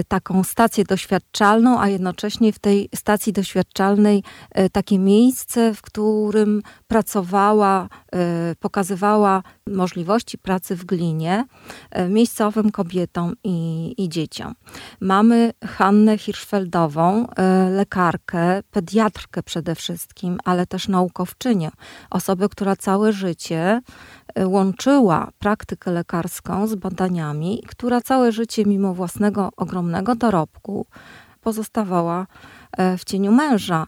taką 0.07 0.43
stację 0.43 0.83
doświadczalną, 0.83 1.79
a 1.79 1.87
jednocześnie 1.87 2.53
w 2.53 2.59
tej 2.59 2.89
stacji 2.95 3.33
doświadczalnej 3.33 4.23
takie 4.71 4.99
miejsce, 4.99 5.73
w 5.73 5.81
którym 5.89 6.61
pracowała, 6.87 7.89
e, 8.13 8.55
pokazywała 8.59 9.43
możliwości 9.67 10.37
pracy 10.37 10.75
w 10.75 10.85
glinie 10.85 11.45
e, 11.91 12.09
miejscowym 12.09 12.71
kobietom 12.71 13.33
i, 13.43 13.93
i 14.03 14.09
dzieciom. 14.09 14.55
Mamy 14.99 15.53
Hannę 15.65 16.17
Hirschfeldową, 16.17 17.27
e, 17.29 17.69
lekarkę, 17.69 18.63
pediatrkę 18.71 19.43
przede 19.43 19.75
wszystkim, 19.75 20.37
ale 20.45 20.65
też 20.65 20.87
naukowczynię. 20.87 21.69
Osobę, 22.09 22.49
która 22.49 22.75
całe 22.75 23.13
życie 23.13 23.81
łączyła 24.45 25.31
praktykę 25.39 25.91
lekarską 25.91 26.67
z 26.67 26.75
badaniami, 26.75 27.63
która 27.67 28.01
całe 28.01 28.31
życie, 28.31 28.65
mimo 28.65 28.93
własnego 28.93 29.49
ogromnego 29.57 30.15
dorobku, 30.15 30.85
pozostawała 31.41 32.27
w 32.97 33.05
cieniu 33.05 33.31
męża. 33.31 33.87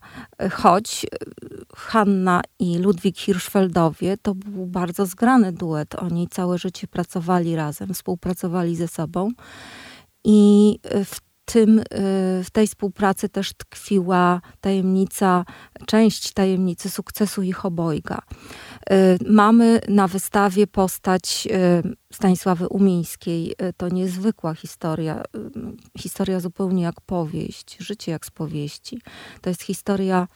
Choć 0.52 1.06
Hanna 1.76 2.42
i 2.60 2.78
Ludwik 2.78 3.18
Hirschfeldowie 3.18 4.18
to 4.18 4.36
był 4.36 4.66
bardzo 4.66 5.06
zgrany 5.06 5.52
duet. 5.52 5.96
Oni 5.96 6.28
całe 6.28 6.58
życie 6.58 6.88
pracowali 6.88 7.56
razem, 7.56 7.94
współpracowali 7.94 8.76
ze 8.76 8.88
sobą. 8.88 9.32
I 10.24 10.80
w 11.06 11.20
tym, 11.46 11.80
e, 11.80 11.84
w 12.44 12.50
tej 12.52 12.68
współpracy 12.68 13.30
też 13.30 13.54
tkwiła 13.54 14.42
tajemnica, 14.62 15.46
część 15.86 16.34
tajemnicy 16.34 16.90
sukcesu 16.90 17.42
ich 17.42 17.66
obojga. 17.66 18.20
E, 18.90 19.18
mamy 19.28 19.82
na 19.88 20.08
wystawie 20.08 20.68
postać 20.68 21.48
e, 21.52 21.82
Stanisławy 22.14 22.68
Umińskiej. 22.68 23.56
To 23.78 23.90
niezwykła 23.90 24.54
historia, 24.54 25.24
historia 25.98 26.40
zupełnie 26.40 26.84
jak 26.84 27.02
powieść, 27.02 27.78
życie 27.80 28.12
jak 28.12 28.26
z 28.26 28.32
powieści. 28.32 29.02
To 29.42 29.50
jest 29.50 29.62
historia 29.62 30.28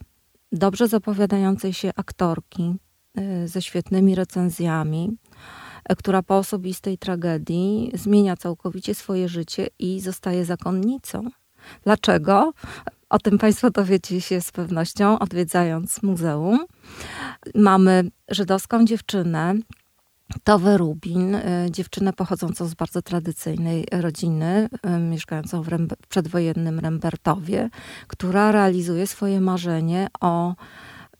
dobrze 0.51 0.87
zapowiadającej 0.87 1.73
się 1.73 1.91
aktorki 1.95 2.75
ze 3.45 3.61
świetnymi 3.61 4.15
recenzjami, 4.15 5.17
która 5.97 6.23
po 6.23 6.37
osobistej 6.37 6.97
tragedii 6.97 7.91
zmienia 7.93 8.37
całkowicie 8.37 8.95
swoje 8.95 9.29
życie 9.29 9.67
i 9.79 9.99
zostaje 9.99 10.45
zakonnicą. 10.45 11.29
Dlaczego? 11.83 12.53
O 13.15 13.19
tym 13.19 13.37
Państwo 13.37 13.71
dowiecie 13.71 14.21
się 14.21 14.41
z 14.41 14.51
pewnością, 14.51 15.19
odwiedzając 15.19 16.03
muzeum. 16.03 16.65
Mamy 17.55 18.11
żydowską 18.29 18.85
dziewczynę, 18.85 19.55
Towę 20.43 20.77
Rubin, 20.77 21.35
y, 21.35 21.67
dziewczynę 21.71 22.13
pochodzącą 22.13 22.65
z 22.65 22.73
bardzo 22.73 23.01
tradycyjnej 23.01 23.85
rodziny, 23.91 24.69
y, 24.95 24.99
mieszkającą 24.99 25.61
w, 25.61 25.69
w 26.03 26.07
przedwojennym 26.07 26.79
Rembertowie, 26.79 27.69
która 28.07 28.51
realizuje 28.51 29.07
swoje 29.07 29.41
marzenie 29.41 30.07
o 30.21 30.55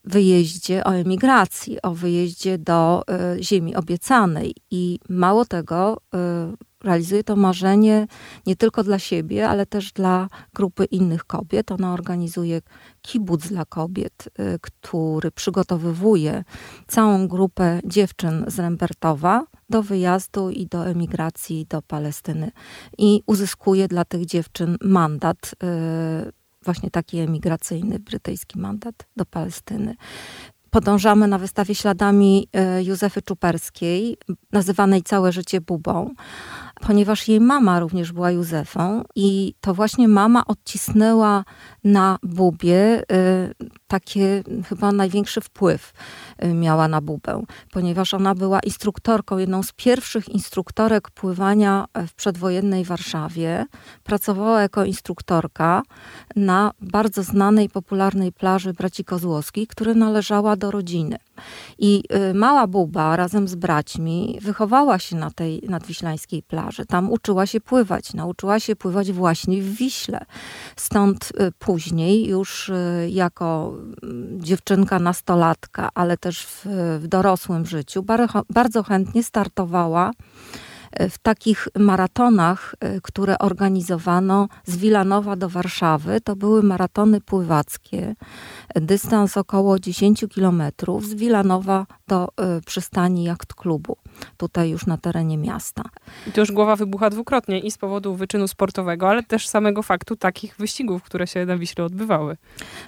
wyjeździe, 0.05 0.83
o 0.83 0.95
emigracji, 0.95 1.81
o 1.81 1.91
wyjeździe 1.91 2.57
do 2.57 3.03
y, 3.37 3.43
ziemi 3.43 3.75
obiecanej. 3.75 4.55
I 4.71 4.99
mało 5.09 5.45
tego, 5.45 5.97
y, 6.51 6.57
realizuje 6.83 7.23
to 7.23 7.35
marzenie 7.35 8.07
nie 8.45 8.55
tylko 8.55 8.83
dla 8.83 8.99
siebie, 8.99 9.49
ale 9.49 9.65
też 9.65 9.91
dla 9.91 10.27
grupy 10.53 10.85
innych 10.85 11.25
kobiet. 11.25 11.71
Ona 11.71 11.93
organizuje 11.93 12.61
kibuc 13.01 13.47
dla 13.47 13.65
kobiet, 13.65 14.29
y, 14.39 14.59
który 14.61 15.31
przygotowywuje 15.31 16.43
całą 16.87 17.27
grupę 17.27 17.79
dziewczyn 17.85 18.45
z 18.47 18.59
Rembertowa 18.59 19.45
do 19.69 19.83
wyjazdu 19.83 20.49
i 20.49 20.67
do 20.67 20.87
emigracji 20.87 21.65
do 21.69 21.81
Palestyny. 21.81 22.51
I 22.97 23.21
uzyskuje 23.25 23.87
dla 23.87 24.05
tych 24.05 24.25
dziewczyn 24.25 24.77
mandat 24.81 25.55
właśnie 26.65 26.91
taki 26.91 27.19
emigracyjny 27.19 27.99
brytyjski 27.99 28.59
mandat 28.59 28.95
do 29.15 29.25
Palestyny. 29.25 29.95
Podążamy 30.69 31.27
na 31.27 31.37
wystawie 31.37 31.75
śladami 31.75 32.47
e, 32.53 32.83
Józefy 32.83 33.21
Czuperskiej, 33.21 34.17
nazywanej 34.51 35.03
całe 35.03 35.31
życie 35.31 35.61
Bubą. 35.61 36.13
Ponieważ 36.81 37.27
jej 37.27 37.39
mama 37.39 37.79
również 37.79 38.11
była 38.11 38.31
Józefą 38.31 39.03
i 39.15 39.53
to 39.61 39.73
właśnie 39.73 40.07
mama 40.07 40.45
odcisnęła 40.45 41.43
na 41.83 42.17
Bubie 42.23 43.01
y, 43.01 43.55
takie 43.87 44.43
chyba 44.69 44.91
największy 44.91 45.41
wpływ 45.41 45.93
y, 46.43 46.53
miała 46.53 46.87
na 46.87 47.01
Bubę, 47.01 47.43
ponieważ 47.71 48.13
ona 48.13 48.35
była 48.35 48.59
instruktorką, 48.59 49.37
jedną 49.37 49.63
z 49.63 49.71
pierwszych 49.71 50.29
instruktorek 50.29 51.11
pływania 51.11 51.85
w 52.07 52.13
przedwojennej 52.13 52.85
Warszawie. 52.85 53.65
Pracowała 54.03 54.61
jako 54.61 54.85
instruktorka 54.85 55.83
na 56.35 56.71
bardzo 56.81 57.23
znanej, 57.23 57.69
popularnej 57.69 58.31
plaży 58.31 58.73
Braci 58.73 59.05
Kozłowskich, 59.05 59.67
która 59.67 59.93
należała 59.93 60.55
do 60.55 60.71
rodziny. 60.71 61.17
I 61.79 62.03
y, 62.29 62.33
mała 62.33 62.67
Buba 62.67 63.15
razem 63.15 63.47
z 63.47 63.55
braćmi 63.55 64.39
wychowała 64.41 64.99
się 64.99 65.15
na 65.15 65.31
tej 65.31 65.61
nadwiślańskiej 65.69 66.43
plaży. 66.43 66.85
Tam 66.85 67.11
uczyła 67.11 67.45
się 67.45 67.61
pływać. 67.61 68.13
Nauczyła 68.13 68.59
się 68.59 68.75
pływać 68.75 69.11
właśnie 69.11 69.61
w 69.61 69.75
Wiśle. 69.75 70.25
Stąd 70.75 71.31
y, 71.41 71.51
później 71.59 72.27
już 72.27 72.69
y, 72.69 73.09
jako 73.11 73.73
mm, 74.03 74.43
dziewczynka, 74.43 74.99
nastolatka, 74.99 75.89
ale 75.93 76.17
też 76.17 76.45
w, 76.45 76.65
w 76.99 77.07
dorosłym 77.07 77.65
życiu 77.65 78.05
bardzo 78.49 78.83
chętnie 78.83 79.23
startowała 79.23 80.11
w 80.99 81.17
takich 81.17 81.67
maratonach, 81.79 82.75
e, 82.79 83.01
które 83.01 83.37
organizowano 83.37 84.47
z 84.65 84.77
Wilanowa 84.77 85.35
do 85.35 85.49
Warszawy. 85.49 86.21
To 86.21 86.35
były 86.35 86.63
maratony 86.63 87.21
pływackie, 87.21 88.15
dystans 88.75 89.37
około 89.37 89.79
10 89.79 90.25
kilometrów 90.27 91.05
z 91.05 91.13
Wilanowa 91.13 91.85
do 92.07 92.27
e, 92.27 92.61
przystani 92.65 93.23
jacht 93.23 93.53
klubu, 93.53 93.97
tutaj 94.37 94.69
już 94.69 94.85
na 94.85 94.97
terenie 94.97 95.37
miasta. 95.37 95.83
I 96.27 96.31
to 96.31 96.41
już 96.41 96.51
głowa 96.51 96.75
wybucha 96.75 97.09
dwukrotnie 97.09 97.59
i 97.59 97.71
z 97.71 97.77
powodu 97.77 98.15
wyczynu 98.15 98.47
sportowego, 98.47 99.09
ale 99.09 99.23
też 99.23 99.47
samego 99.47 99.83
faktu 99.83 100.15
takich 100.15 100.55
wyścigów, 100.57 101.03
które 101.03 101.27
się 101.27 101.45
na 101.45 101.57
Wiśle 101.57 101.85
odbywały. 101.85 102.37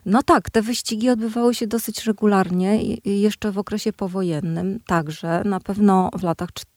No 0.05 0.23
tak, 0.23 0.49
te 0.49 0.61
wyścigi 0.61 1.09
odbywały 1.09 1.55
się 1.55 1.67
dosyć 1.67 2.05
regularnie, 2.05 2.79
jeszcze 3.05 3.51
w 3.51 3.57
okresie 3.57 3.93
powojennym 3.93 4.79
także, 4.87 5.41
na 5.45 5.59
pewno 5.59 6.09
w 6.13 6.23
latach 6.23 6.49
40. 6.53 6.76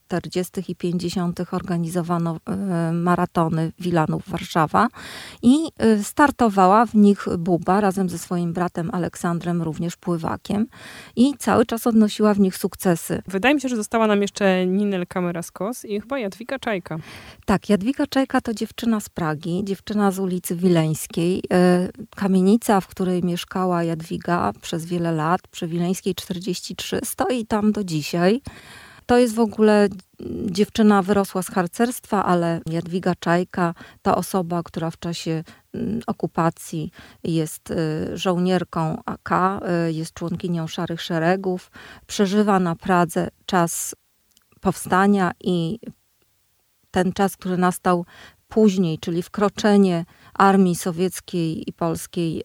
i 0.69 0.77
50. 0.77 1.41
organizowano 1.51 2.37
e, 2.47 2.93
maratony 2.93 3.73
Wilanów 3.79 4.23
Warszawa 4.29 4.89
i 5.43 5.57
e, 5.79 6.05
startowała 6.05 6.87
w 6.87 6.95
nich 6.95 7.27
Buba 7.39 7.81
razem 7.81 8.09
ze 8.09 8.19
swoim 8.19 8.53
bratem 8.53 8.91
Aleksandrem, 8.93 9.63
również 9.63 9.97
pływakiem 9.97 10.67
i 11.17 11.35
cały 11.39 11.67
czas 11.67 11.87
odnosiła 11.87 12.35
w 12.35 12.41
nich 12.41 12.57
sukcesy. 12.57 13.23
Wydaje 13.27 13.55
mi 13.55 13.61
się, 13.61 13.69
że 13.69 13.77
została 13.77 14.07
nam 14.07 14.23
jeszcze 14.23 14.67
Ninel 14.67 15.07
Kameraskos 15.07 15.85
i 15.85 16.01
chyba 16.01 16.19
Jadwiga 16.19 16.59
Czajka. 16.59 16.97
Tak, 17.45 17.69
Jadwiga 17.69 18.07
Czajka 18.07 18.41
to 18.41 18.55
dziewczyna 18.55 19.01
z 19.01 19.09
Pragi, 19.09 19.63
dziewczyna 19.65 20.11
z 20.11 20.19
ulicy 20.19 20.57
Wileńskiej. 20.57 21.43
E, 21.53 21.89
kamienica, 22.17 22.81
w 22.81 22.87
której 22.87 23.23
mieszkała 23.23 23.85
Jadwiga 23.85 24.53
przez 24.61 24.87
wiele 24.87 25.13
lat, 25.13 25.41
przy 25.49 25.67
Wileńskiej 25.69 26.15
43, 26.15 27.01
stoi 27.05 27.47
tam 27.47 27.73
do 27.73 27.85
dzisiaj. 27.85 28.41
To 29.11 29.19
jest 29.19 29.35
w 29.35 29.41
ogóle 29.41 29.89
dziewczyna 30.47 31.03
wyrosła 31.03 31.43
z 31.43 31.47
harcerstwa, 31.47 32.25
ale 32.25 32.61
Jadwiga 32.67 33.15
Czajka 33.15 33.75
to 34.03 34.17
osoba, 34.17 34.63
która 34.63 34.91
w 34.91 34.99
czasie 34.99 35.45
mm, 35.75 36.01
okupacji 36.07 36.91
jest 37.25 37.71
y, 37.71 37.77
żołnierką 38.19 39.03
AK, 39.07 39.31
y, 39.89 39.93
jest 39.93 40.15
członkinią 40.15 40.67
Szarych 40.67 41.03
Szeregów, 41.03 41.71
przeżywa 42.07 42.61
na 42.61 42.77
Pradze 42.77 43.29
czas 43.47 43.95
powstania 44.61 45.33
i 45.41 45.79
ten 46.91 47.13
czas, 47.13 47.37
który 47.37 47.57
nastał 47.57 48.05
później, 48.49 48.99
czyli 48.99 49.23
wkroczenie 49.23 50.05
armii 50.35 50.75
sowieckiej 50.75 51.69
i 51.71 51.73
polskiej 51.73 52.41
y, 52.41 52.43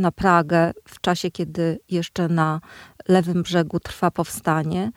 na 0.00 0.12
Pragę 0.12 0.72
w 0.88 1.00
czasie, 1.00 1.30
kiedy 1.30 1.78
jeszcze 1.88 2.28
na 2.28 2.60
lewym 3.08 3.42
brzegu 3.42 3.80
trwa 3.80 4.10
powstanie. 4.10 4.92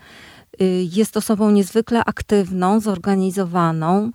Y, 0.62 0.88
jest 0.92 1.18
osobą 1.18 1.52
niezwykle 1.52 2.06
aktywną, 2.06 2.80
zorganizowaną 2.80 4.12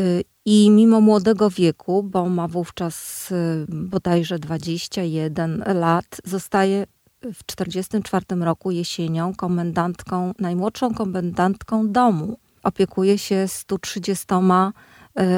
y, 0.00 0.24
i 0.44 0.70
mimo 0.70 1.00
młodego 1.00 1.50
wieku, 1.50 2.02
bo 2.02 2.28
ma 2.28 2.48
wówczas 2.48 3.28
y, 3.32 3.66
bodajże 3.68 4.38
21 4.38 5.64
lat, 5.74 6.20
zostaje 6.24 6.86
w 7.20 7.42
1944 7.42 8.44
roku 8.44 8.70
jesienią 8.70 9.34
komendantką, 9.34 10.32
najmłodszą 10.38 10.94
komendantką 10.94 11.92
domu. 11.92 12.38
Opiekuje 12.62 13.18
się 13.18 13.48
130 13.48 14.26
E, 14.34 14.72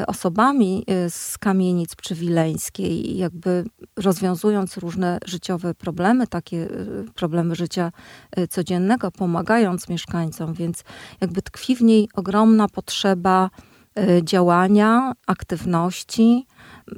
osobami 0.07 0.83
e, 0.87 1.09
z 1.09 1.37
kamienic 1.37 1.95
przywileńskiej, 1.95 3.17
jakby 3.17 3.63
rozwiązując 3.95 4.77
różne 4.77 5.17
życiowe 5.25 5.73
problemy, 5.73 6.27
takie 6.27 6.57
e, 6.57 6.67
problemy 7.15 7.55
życia 7.55 7.91
codziennego, 8.49 9.11
pomagając 9.11 9.89
mieszkańcom, 9.89 10.53
więc 10.53 10.83
jakby 11.21 11.41
tkwi 11.41 11.75
w 11.75 11.81
niej 11.81 12.09
ogromna 12.13 12.67
potrzeba 12.67 13.49
działania, 14.23 15.13
aktywności, 15.27 16.45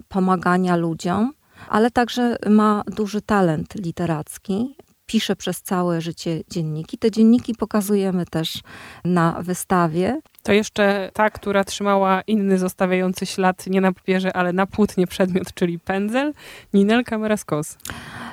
pomagania 0.08 0.76
ludziom, 0.76 1.34
ale 1.70 1.92
także 1.92 2.36
ma 2.50 2.84
duży 2.88 3.22
talent 3.22 3.76
literacki. 3.76 4.76
Pisze 5.06 5.36
przez 5.36 5.62
całe 5.62 6.02
życie 6.02 6.42
dzienniki. 6.50 6.98
Te 6.98 7.12
dzienniki 7.12 7.56
pokazujemy 7.56 8.26
też 8.26 8.62
na 9.06 9.42
wystawie. 9.42 10.22
To 10.46 10.54
jeszcze 10.54 11.12
ta, 11.14 11.30
która 11.30 11.64
trzymała 11.64 12.22
inny 12.22 12.58
zostawiający 12.58 13.26
ślad 13.26 13.68
nie 13.68 13.82
na 13.82 13.92
papierze, 13.92 14.34
ale 14.36 14.54
na 14.54 14.66
płótnie 14.68 15.08
przedmiot, 15.08 15.54
czyli 15.54 15.80
pędzel, 15.80 16.34
Ninel 16.74 17.04
Kameraskos. 17.04 17.78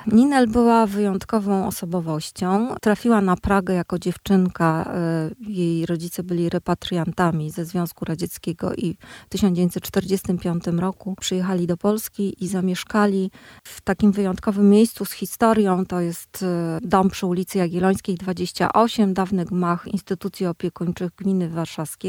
Ninel 0.07 0.47
była 0.47 0.85
wyjątkową 0.85 1.67
osobowością. 1.67 2.75
Trafiła 2.81 3.21
na 3.21 3.35
Pragę 3.35 3.73
jako 3.73 3.99
dziewczynka. 3.99 4.93
E, 4.95 5.29
jej 5.51 5.85
rodzice 5.85 6.23
byli 6.23 6.49
repatriantami 6.49 7.51
ze 7.51 7.65
Związku 7.65 8.05
Radzieckiego 8.05 8.73
i 8.73 8.97
w 9.25 9.29
1945 9.29 10.63
roku 10.67 11.15
przyjechali 11.19 11.67
do 11.67 11.77
Polski 11.77 12.43
i 12.43 12.47
zamieszkali 12.47 13.31
w 13.63 13.81
takim 13.81 14.11
wyjątkowym 14.11 14.69
miejscu 14.69 15.05
z 15.05 15.11
historią. 15.11 15.85
To 15.85 15.99
jest 15.99 16.43
e, 16.43 16.79
dom 16.81 17.09
przy 17.09 17.25
ulicy 17.25 17.57
Jagiellońskiej 17.57 18.15
28, 18.15 19.13
dawny 19.13 19.45
gmach 19.45 19.87
instytucji 19.87 20.45
opiekuńczych 20.45 21.11
gminy 21.15 21.49
warszawskiej, 21.49 22.02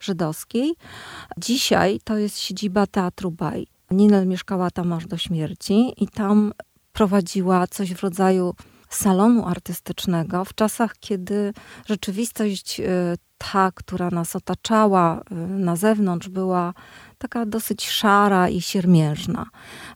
żydowskiej. 0.00 0.74
Dzisiaj 1.38 2.00
to 2.04 2.16
jest 2.16 2.38
siedziba 2.38 2.86
Teatru 2.86 3.30
Baj. 3.30 3.66
Ninel 3.90 4.26
mieszkała 4.26 4.70
tam 4.70 4.92
aż 4.92 5.06
do 5.06 5.16
śmierci 5.16 5.92
i 5.96 6.08
tam 6.08 6.52
prowadziła 6.92 7.66
coś 7.66 7.94
w 7.94 8.02
rodzaju 8.02 8.54
salonu 8.88 9.46
artystycznego 9.46 10.44
w 10.44 10.54
czasach, 10.54 10.94
kiedy 11.00 11.52
rzeczywistość 11.86 12.80
y, 12.80 12.84
ta, 13.38 13.72
która 13.74 14.10
nas 14.10 14.36
otaczała 14.36 15.20
y, 15.20 15.34
na 15.48 15.76
zewnątrz, 15.76 16.28
była 16.28 16.74
taka 17.18 17.46
dosyć 17.46 17.88
szara 17.88 18.48
i 18.48 18.60
siermiężna. 18.60 19.46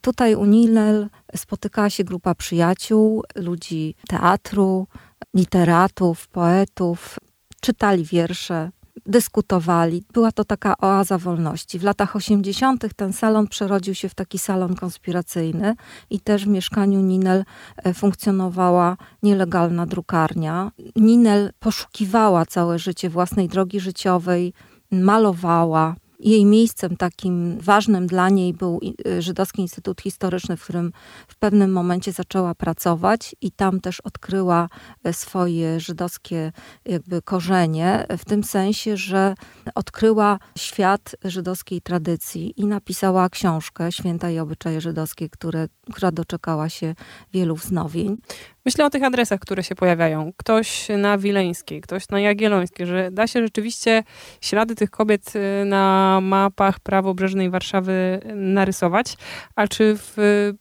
Tutaj 0.00 0.35
u 0.35 0.44
Nilel 0.44 1.09
spotykała 1.37 1.90
się 1.90 2.05
grupa 2.05 2.35
przyjaciół, 2.35 3.22
ludzi 3.37 3.94
teatru, 4.09 4.87
literatów, 5.35 6.28
poetów, 6.28 7.18
czytali 7.61 8.05
wiersze, 8.05 8.70
dyskutowali. 9.07 10.05
Była 10.12 10.33
to 10.33 10.44
taka 10.44 10.74
oaza 10.78 11.18
wolności. 11.18 11.78
W 11.78 11.83
latach 11.85 12.16
80. 12.16 12.94
ten 12.96 13.12
salon 13.12 13.46
przerodził 13.48 13.94
się 13.94 14.09
w 14.09 14.14
taki 14.14 14.38
salon 14.38 14.74
konspiracyjny 14.74 15.74
i 16.11 16.20
też 16.20 16.44
w 16.44 16.48
mieszkaniu 16.48 17.00
Ninel 17.00 17.44
e, 17.76 17.94
funkcjonowała 17.94 18.96
nielegalna 19.22 19.87
drukarnia. 19.87 20.70
Ninel 20.96 21.52
poszukiwała 21.59 22.46
całe 22.46 22.78
życie 22.78 23.11
własnej 23.11 23.48
drogi 23.48 23.81
życiowej, 23.81 24.52
malowała, 24.90 25.94
jej 26.23 26.45
miejscem 26.45 26.97
takim 26.97 27.59
ważnym 27.61 28.07
dla 28.07 28.29
niej 28.29 28.55
był 28.55 28.81
y, 29.07 29.23
Żydowski 29.23 29.63
Instytut 29.63 30.01
Historyczny, 30.01 30.57
w 30.57 30.63
którym 30.63 30.93
w 31.29 31.37
pewnym 31.37 31.73
momencie 31.73 32.13
zaczęła 32.13 32.55
pracować 32.55 33.37
i 33.41 33.51
tam 33.51 33.81
też 33.81 34.01
odkryła 34.01 34.69
e, 35.05 35.13
swoje 35.13 35.81
żydowskie 35.81 36.53
jakby 36.85 37.23
korzenie, 37.23 38.07
w 38.19 38.25
tym 38.25 38.45
sensie, 38.45 38.97
że 38.97 39.35
odkryła 39.75 40.39
świat 40.59 41.17
żydowskiej 41.25 41.81
tradycji 41.81 42.61
i 42.61 42.67
napisała 42.67 43.29
książkę 43.29 43.93
Święta 43.93 44.31
i 44.31 44.39
obyczaje 44.39 44.81
żydowskie, 44.81 45.29
które, 45.29 45.69
która 45.93 46.13
doczekała 46.13 46.69
się 46.69 46.95
wielu 47.33 47.57
wznowień. 47.57 48.17
Myślę 48.64 48.85
o 48.85 48.90
tych 48.90 49.03
adresach, 49.03 49.40
które 49.40 49.62
się 49.62 49.75
pojawiają. 49.75 50.33
Ktoś 50.37 50.88
na 50.98 51.18
Wileńskiej, 51.18 51.81
ktoś 51.81 52.09
na 52.09 52.20
Jagiellońskiej, 52.20 52.87
że 52.87 53.11
da 53.11 53.27
się 53.27 53.42
rzeczywiście 53.42 54.03
ślady 54.40 54.75
tych 54.75 54.90
kobiet 54.90 55.33
y, 55.37 55.64
na 55.64 56.18
mapach 56.22 56.81
prawobrzeżnej 56.81 57.51
Warszawy 57.51 58.20
narysować. 58.35 59.16
A 59.57 59.68
czy 59.68 59.94
w 59.96 60.16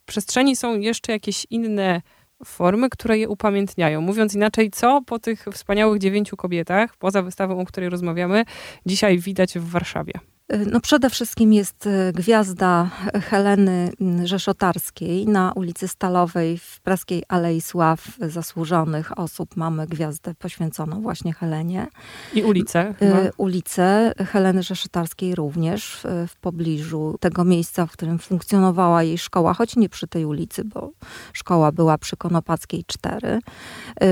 przestrzeni 0.05 0.55
są 0.55 0.79
jeszcze 0.79 1.11
jakieś 1.11 1.45
inne 1.49 2.01
formy, 2.45 2.89
które 2.89 3.17
je 3.17 3.29
upamiętniają? 3.29 4.01
Mówiąc 4.01 4.35
inaczej, 4.35 4.71
co 4.71 5.01
po 5.05 5.19
tych 5.19 5.45
wspaniałych 5.51 5.99
dziewięciu 5.99 6.37
kobietach, 6.37 6.97
poza 6.97 7.21
wystawą, 7.21 7.59
o 7.59 7.65
której 7.65 7.89
rozmawiamy, 7.89 8.45
dzisiaj 8.85 9.19
widać 9.19 9.53
w 9.53 9.69
Warszawie? 9.69 10.30
No 10.71 10.79
przede 10.79 11.09
wszystkim 11.09 11.53
jest 11.53 11.89
gwiazda 12.13 12.89
Heleny 13.13 13.91
Rzeszotarskiej 14.23 15.27
na 15.27 15.51
ulicy 15.51 15.87
Stalowej 15.87 16.57
w 16.57 16.79
Praskiej 16.79 17.23
Alei 17.27 17.61
Sław 17.61 18.07
Zasłużonych 18.19 19.19
Osób. 19.19 19.55
Mamy 19.55 19.87
gwiazdę 19.87 20.35
poświęconą 20.35 21.01
właśnie 21.01 21.33
Helenie. 21.33 21.87
I 22.33 22.43
ulicę? 22.43 22.93
Ulicę 23.37 24.13
Heleny 24.17 24.63
Rzeszotarskiej 24.63 25.35
również 25.35 26.01
w 26.27 26.35
pobliżu 26.41 27.15
tego 27.19 27.45
miejsca, 27.45 27.85
w 27.85 27.91
którym 27.91 28.19
funkcjonowała 28.19 29.03
jej 29.03 29.17
szkoła, 29.17 29.53
choć 29.53 29.75
nie 29.75 29.89
przy 29.89 30.07
tej 30.07 30.25
ulicy, 30.25 30.63
bo 30.63 30.91
szkoła 31.33 31.71
była 31.71 31.97
przy 31.97 32.17
Konopackiej 32.17 32.83
4. 32.87 33.39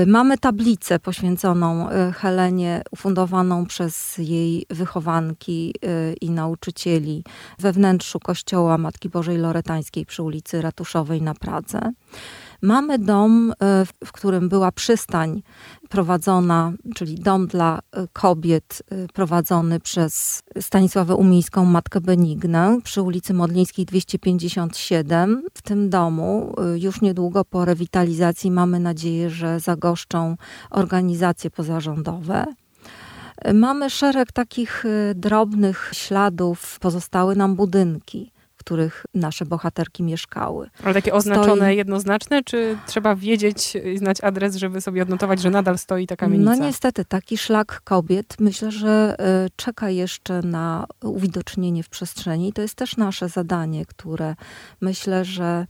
Mamy 0.06 0.38
tablicę 0.38 0.98
poświęconą 0.98 1.88
Helenie, 2.14 2.82
ufundowaną 2.90 3.66
przez 3.66 4.18
jej 4.18 4.66
wychowanki 4.70 5.74
y, 5.84 6.14
nauczycieli 6.30 7.24
we 7.58 7.72
wnętrzu 7.72 8.20
kościoła 8.20 8.78
Matki 8.78 9.08
Bożej 9.08 9.38
Loretańskiej 9.38 10.06
przy 10.06 10.22
ulicy 10.22 10.62
Ratuszowej 10.62 11.22
na 11.22 11.34
Pradze. 11.34 11.92
Mamy 12.62 12.98
dom, 12.98 13.50
y, 13.50 13.54
w 14.06 14.12
którym 14.12 14.48
była 14.48 14.72
przystań 14.72 15.42
prowadzona, 15.88 16.72
czyli 16.94 17.14
dom 17.14 17.46
dla 17.46 17.78
y, 17.78 18.08
kobiet 18.12 18.82
prowadzony 19.14 19.80
przez 19.80 20.42
Stanisławę 20.60 21.14
Umińską, 21.14 21.64
Matkę 21.64 22.00
Benignę 22.00 22.78
przy 22.84 23.02
ulicy 23.02 23.34
Modlińskiej 23.34 23.86
257. 23.86 25.42
W 25.54 25.62
tym 25.62 25.90
domu 25.90 26.54
już 26.74 27.00
niedługo 27.00 27.44
po 27.44 27.64
rewitalizacji 27.64 28.50
mamy 28.50 28.80
nadzieję, 28.80 29.30
że 29.30 29.60
zagoszczą 29.60 30.36
organizacje 30.70 31.50
pozarządowe. 31.50 32.44
Mamy 33.54 33.90
szereg 33.90 34.32
takich 34.32 34.84
y, 34.84 35.12
drobnych 35.14 35.90
śladów, 35.92 36.78
pozostały 36.78 37.36
nam 37.36 37.56
budynki 37.56 38.32
w 38.60 38.64
których 38.64 39.06
nasze 39.14 39.46
bohaterki 39.46 40.02
mieszkały. 40.02 40.70
Ale 40.84 40.94
takie 40.94 41.12
oznaczone 41.14 41.56
stoi... 41.56 41.76
jednoznaczne, 41.76 42.44
czy 42.44 42.76
trzeba 42.86 43.16
wiedzieć 43.16 43.76
i 43.94 43.98
znać 43.98 44.20
adres, 44.20 44.56
żeby 44.56 44.80
sobie 44.80 45.02
odnotować, 45.02 45.40
że 45.40 45.50
nadal 45.50 45.78
stoi 45.78 46.06
ta 46.06 46.16
kamienica? 46.16 46.56
No 46.56 46.66
niestety, 46.66 47.04
taki 47.04 47.38
szlak 47.38 47.80
kobiet 47.84 48.36
myślę, 48.40 48.70
że 48.70 49.16
y, 49.46 49.50
czeka 49.56 49.90
jeszcze 49.90 50.42
na 50.42 50.86
uwidocznienie 51.02 51.82
w 51.82 51.88
przestrzeni. 51.88 52.52
To 52.52 52.62
jest 52.62 52.74
też 52.74 52.96
nasze 52.96 53.28
zadanie, 53.28 53.86
które 53.86 54.34
myślę, 54.80 55.24
że 55.24 55.66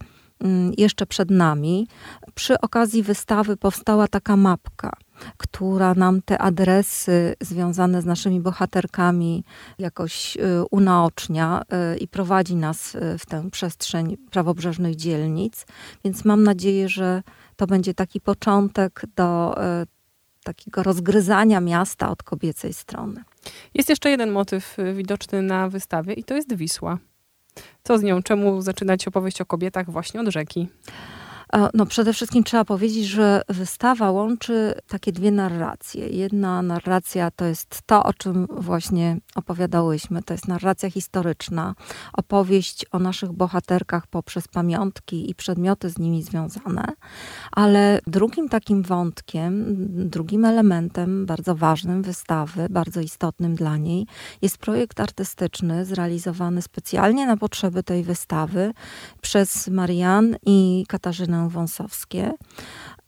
jeszcze 0.77 1.05
przed 1.05 1.31
nami. 1.31 1.87
Przy 2.35 2.61
okazji 2.61 3.03
wystawy 3.03 3.57
powstała 3.57 4.07
taka 4.07 4.37
mapka 4.37 4.91
która 5.37 5.93
nam 5.93 6.21
te 6.21 6.37
adresy 6.37 7.35
związane 7.41 8.01
z 8.01 8.05
naszymi 8.05 8.39
bohaterkami 8.39 9.43
jakoś 9.79 10.37
y, 10.37 10.39
unaocznia 10.71 11.61
y, 11.93 11.97
i 11.97 12.07
prowadzi 12.07 12.55
nas 12.55 12.95
y, 12.95 13.17
w 13.17 13.25
tę 13.25 13.49
przestrzeń 13.51 14.17
prawobrzeżnych 14.31 14.95
dzielnic. 14.95 15.65
Więc 16.05 16.25
mam 16.25 16.43
nadzieję, 16.43 16.89
że 16.89 17.23
to 17.55 17.67
będzie 17.67 17.93
taki 17.93 18.21
początek 18.21 19.01
do 19.15 19.55
takiego 20.43 20.83
rozgryzania 20.83 21.61
miasta 21.61 22.09
od 22.09 22.23
kobiecej 22.23 22.73
strony. 22.73 23.23
Jest 23.73 23.89
jeszcze 23.89 24.09
jeden 24.09 24.31
motyw 24.31 24.77
widoczny 24.93 25.41
na 25.41 25.69
wystawie 25.69 26.13
i 26.13 26.23
to 26.23 26.35
jest 26.35 26.55
Wisła. 26.55 26.97
Co 27.83 27.97
z 27.97 28.03
nią? 28.03 28.23
Czemu 28.23 28.61
zaczynać 28.61 29.07
opowieść 29.07 29.41
o 29.41 29.45
kobietach 29.45 29.89
właśnie 29.89 30.21
od 30.21 30.27
rzeki? 30.27 30.67
No 31.73 31.85
przede 31.85 32.13
wszystkim 32.13 32.43
trzeba 32.43 32.65
powiedzieć, 32.65 33.05
że 33.05 33.41
wystawa 33.49 34.11
łączy 34.11 34.73
takie 34.87 35.11
dwie 35.11 35.31
narracje. 35.31 36.07
Jedna 36.09 36.61
narracja 36.61 37.31
to 37.31 37.45
jest 37.45 37.81
to, 37.85 38.03
o 38.03 38.13
czym 38.13 38.47
właśnie 38.57 39.17
opowiadałyśmy. 39.35 40.23
To 40.23 40.33
jest 40.33 40.47
narracja 40.47 40.91
historyczna, 40.91 41.75
opowieść 42.13 42.85
o 42.91 42.99
naszych 42.99 43.31
bohaterkach 43.31 44.07
poprzez 44.07 44.47
pamiątki 44.47 45.29
i 45.29 45.35
przedmioty 45.35 45.89
z 45.89 45.97
nimi 45.97 46.23
związane. 46.23 46.85
Ale 47.51 47.99
drugim 48.07 48.49
takim 48.49 48.83
wątkiem, 48.83 49.75
drugim 50.09 50.45
elementem 50.45 51.25
bardzo 51.25 51.55
ważnym 51.55 52.01
wystawy, 52.01 52.67
bardzo 52.69 53.01
istotnym 53.01 53.55
dla 53.55 53.77
niej, 53.77 54.07
jest 54.41 54.57
projekt 54.57 54.99
artystyczny 54.99 55.85
zrealizowany 55.85 56.61
specjalnie 56.61 57.27
na 57.27 57.37
potrzeby 57.37 57.83
tej 57.83 58.03
wystawy 58.03 58.73
przez 59.21 59.67
Marian 59.67 60.35
i 60.45 60.85
Katarzynę 60.87 61.40
Wąsowskie. 61.49 62.33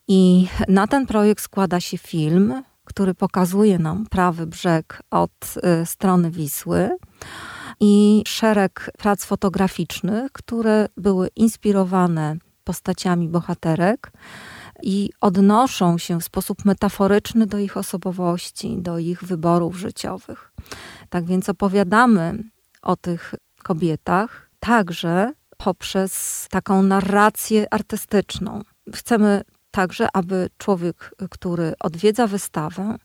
I 0.07 0.47
na 0.67 0.87
ten 0.87 1.05
projekt 1.05 1.43
składa 1.43 1.79
się 1.79 1.97
film, 1.97 2.63
który 2.85 3.13
pokazuje 3.13 3.79
nam 3.79 4.05
prawy 4.05 4.47
brzeg 4.47 5.01
od 5.11 5.55
y, 5.81 5.85
strony 5.85 6.31
Wisły 6.31 6.89
i 7.79 8.23
szereg 8.27 8.91
prac 8.97 9.25
fotograficznych, 9.25 10.31
które 10.31 10.87
były 10.97 11.27
inspirowane 11.35 12.37
postaciami 12.63 13.27
bohaterek 13.29 14.11
i 14.83 15.09
odnoszą 15.21 15.97
się 15.97 16.19
w 16.19 16.23
sposób 16.23 16.65
metaforyczny 16.65 17.47
do 17.47 17.57
ich 17.57 17.77
osobowości, 17.77 18.77
do 18.77 18.99
ich 18.99 19.23
wyborów 19.23 19.77
życiowych. 19.77 20.53
Tak 21.09 21.25
więc 21.25 21.49
opowiadamy 21.49 22.43
o 22.81 22.95
tych 22.95 23.35
kobietach 23.63 24.49
także 24.59 25.33
poprzez 25.63 26.47
taką 26.49 26.83
narrację 26.83 27.73
artystyczną. 27.73 28.61
Chcemy 28.95 29.41
także, 29.71 30.07
aby 30.13 30.49
człowiek, 30.57 31.11
który 31.29 31.73
odwiedza 31.79 32.27
wystawę, 32.27 32.95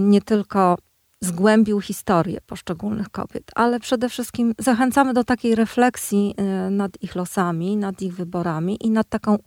nie 0.00 0.22
tylko 0.22 0.78
zgłębił 1.20 1.80
historię 1.80 2.40
poszczególnych 2.46 3.08
kobiet, 3.08 3.50
ale 3.54 3.80
przede 3.80 4.08
wszystkim 4.08 4.54
zachęcamy 4.58 5.14
do 5.14 5.24
takiej 5.24 5.54
refleksji 5.54 6.34
e, 6.36 6.70
nad 6.70 7.02
ich 7.02 7.14
losami, 7.14 7.76
nad 7.76 8.02
ich 8.02 8.14
wyborami 8.14 8.86
i 8.86 8.90
nad 8.90 9.08
taką 9.08 9.38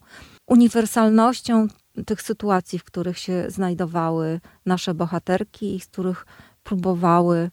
uniwersalnością 0.48 1.67
tych 2.06 2.21
sytuacji, 2.21 2.80
w 2.80 2.84
których 2.84 3.17
się 3.17 3.45
znajdowały 3.48 4.39
nasze 4.65 4.93
bohaterki 4.93 5.76
i 5.76 5.80
z 5.80 5.88
których 5.88 6.26
próbowały 6.63 7.52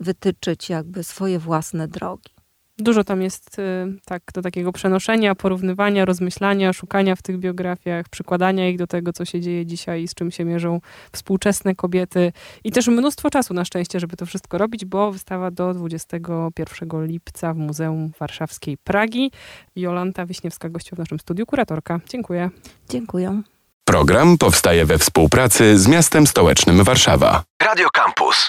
wytyczyć 0.00 0.68
jakby 0.68 1.04
swoje 1.04 1.38
własne 1.38 1.88
drogi. 1.88 2.39
Dużo 2.82 3.04
tam 3.04 3.22
jest 3.22 3.58
y, 3.58 3.62
tak, 4.04 4.22
do 4.34 4.42
takiego 4.42 4.72
przenoszenia, 4.72 5.34
porównywania, 5.34 6.04
rozmyślania, 6.04 6.72
szukania 6.72 7.16
w 7.16 7.22
tych 7.22 7.38
biografiach, 7.38 8.08
przykładania 8.08 8.68
ich 8.68 8.78
do 8.78 8.86
tego, 8.86 9.12
co 9.12 9.24
się 9.24 9.40
dzieje 9.40 9.66
dzisiaj 9.66 10.02
i 10.02 10.08
z 10.08 10.14
czym 10.14 10.30
się 10.30 10.44
mierzą 10.44 10.80
współczesne 11.12 11.74
kobiety. 11.74 12.32
I 12.64 12.72
też 12.72 12.88
mnóstwo 12.88 13.30
czasu 13.30 13.54
na 13.54 13.64
szczęście, 13.64 14.00
żeby 14.00 14.16
to 14.16 14.26
wszystko 14.26 14.58
robić, 14.58 14.84
bo 14.84 15.12
wystawa 15.12 15.50
do 15.50 15.74
21 15.74 17.06
lipca 17.06 17.54
w 17.54 17.56
Muzeum 17.56 18.12
Warszawskiej 18.18 18.78
Pragi. 18.78 19.30
Jolanta 19.76 20.26
Wiśniewska 20.26 20.68
gościła 20.68 20.96
w 20.96 20.98
naszym 20.98 21.20
studiu, 21.20 21.46
kuratorka. 21.46 22.00
Dziękuję. 22.08 22.50
Dziękuję. 22.88 23.42
Program 23.84 24.38
powstaje 24.38 24.86
we 24.86 24.98
współpracy 24.98 25.78
z 25.78 25.88
miastem 25.88 26.26
stołecznym 26.26 26.84
Warszawa. 26.84 27.42
Radio 27.62 27.88
Campus. 27.90 28.48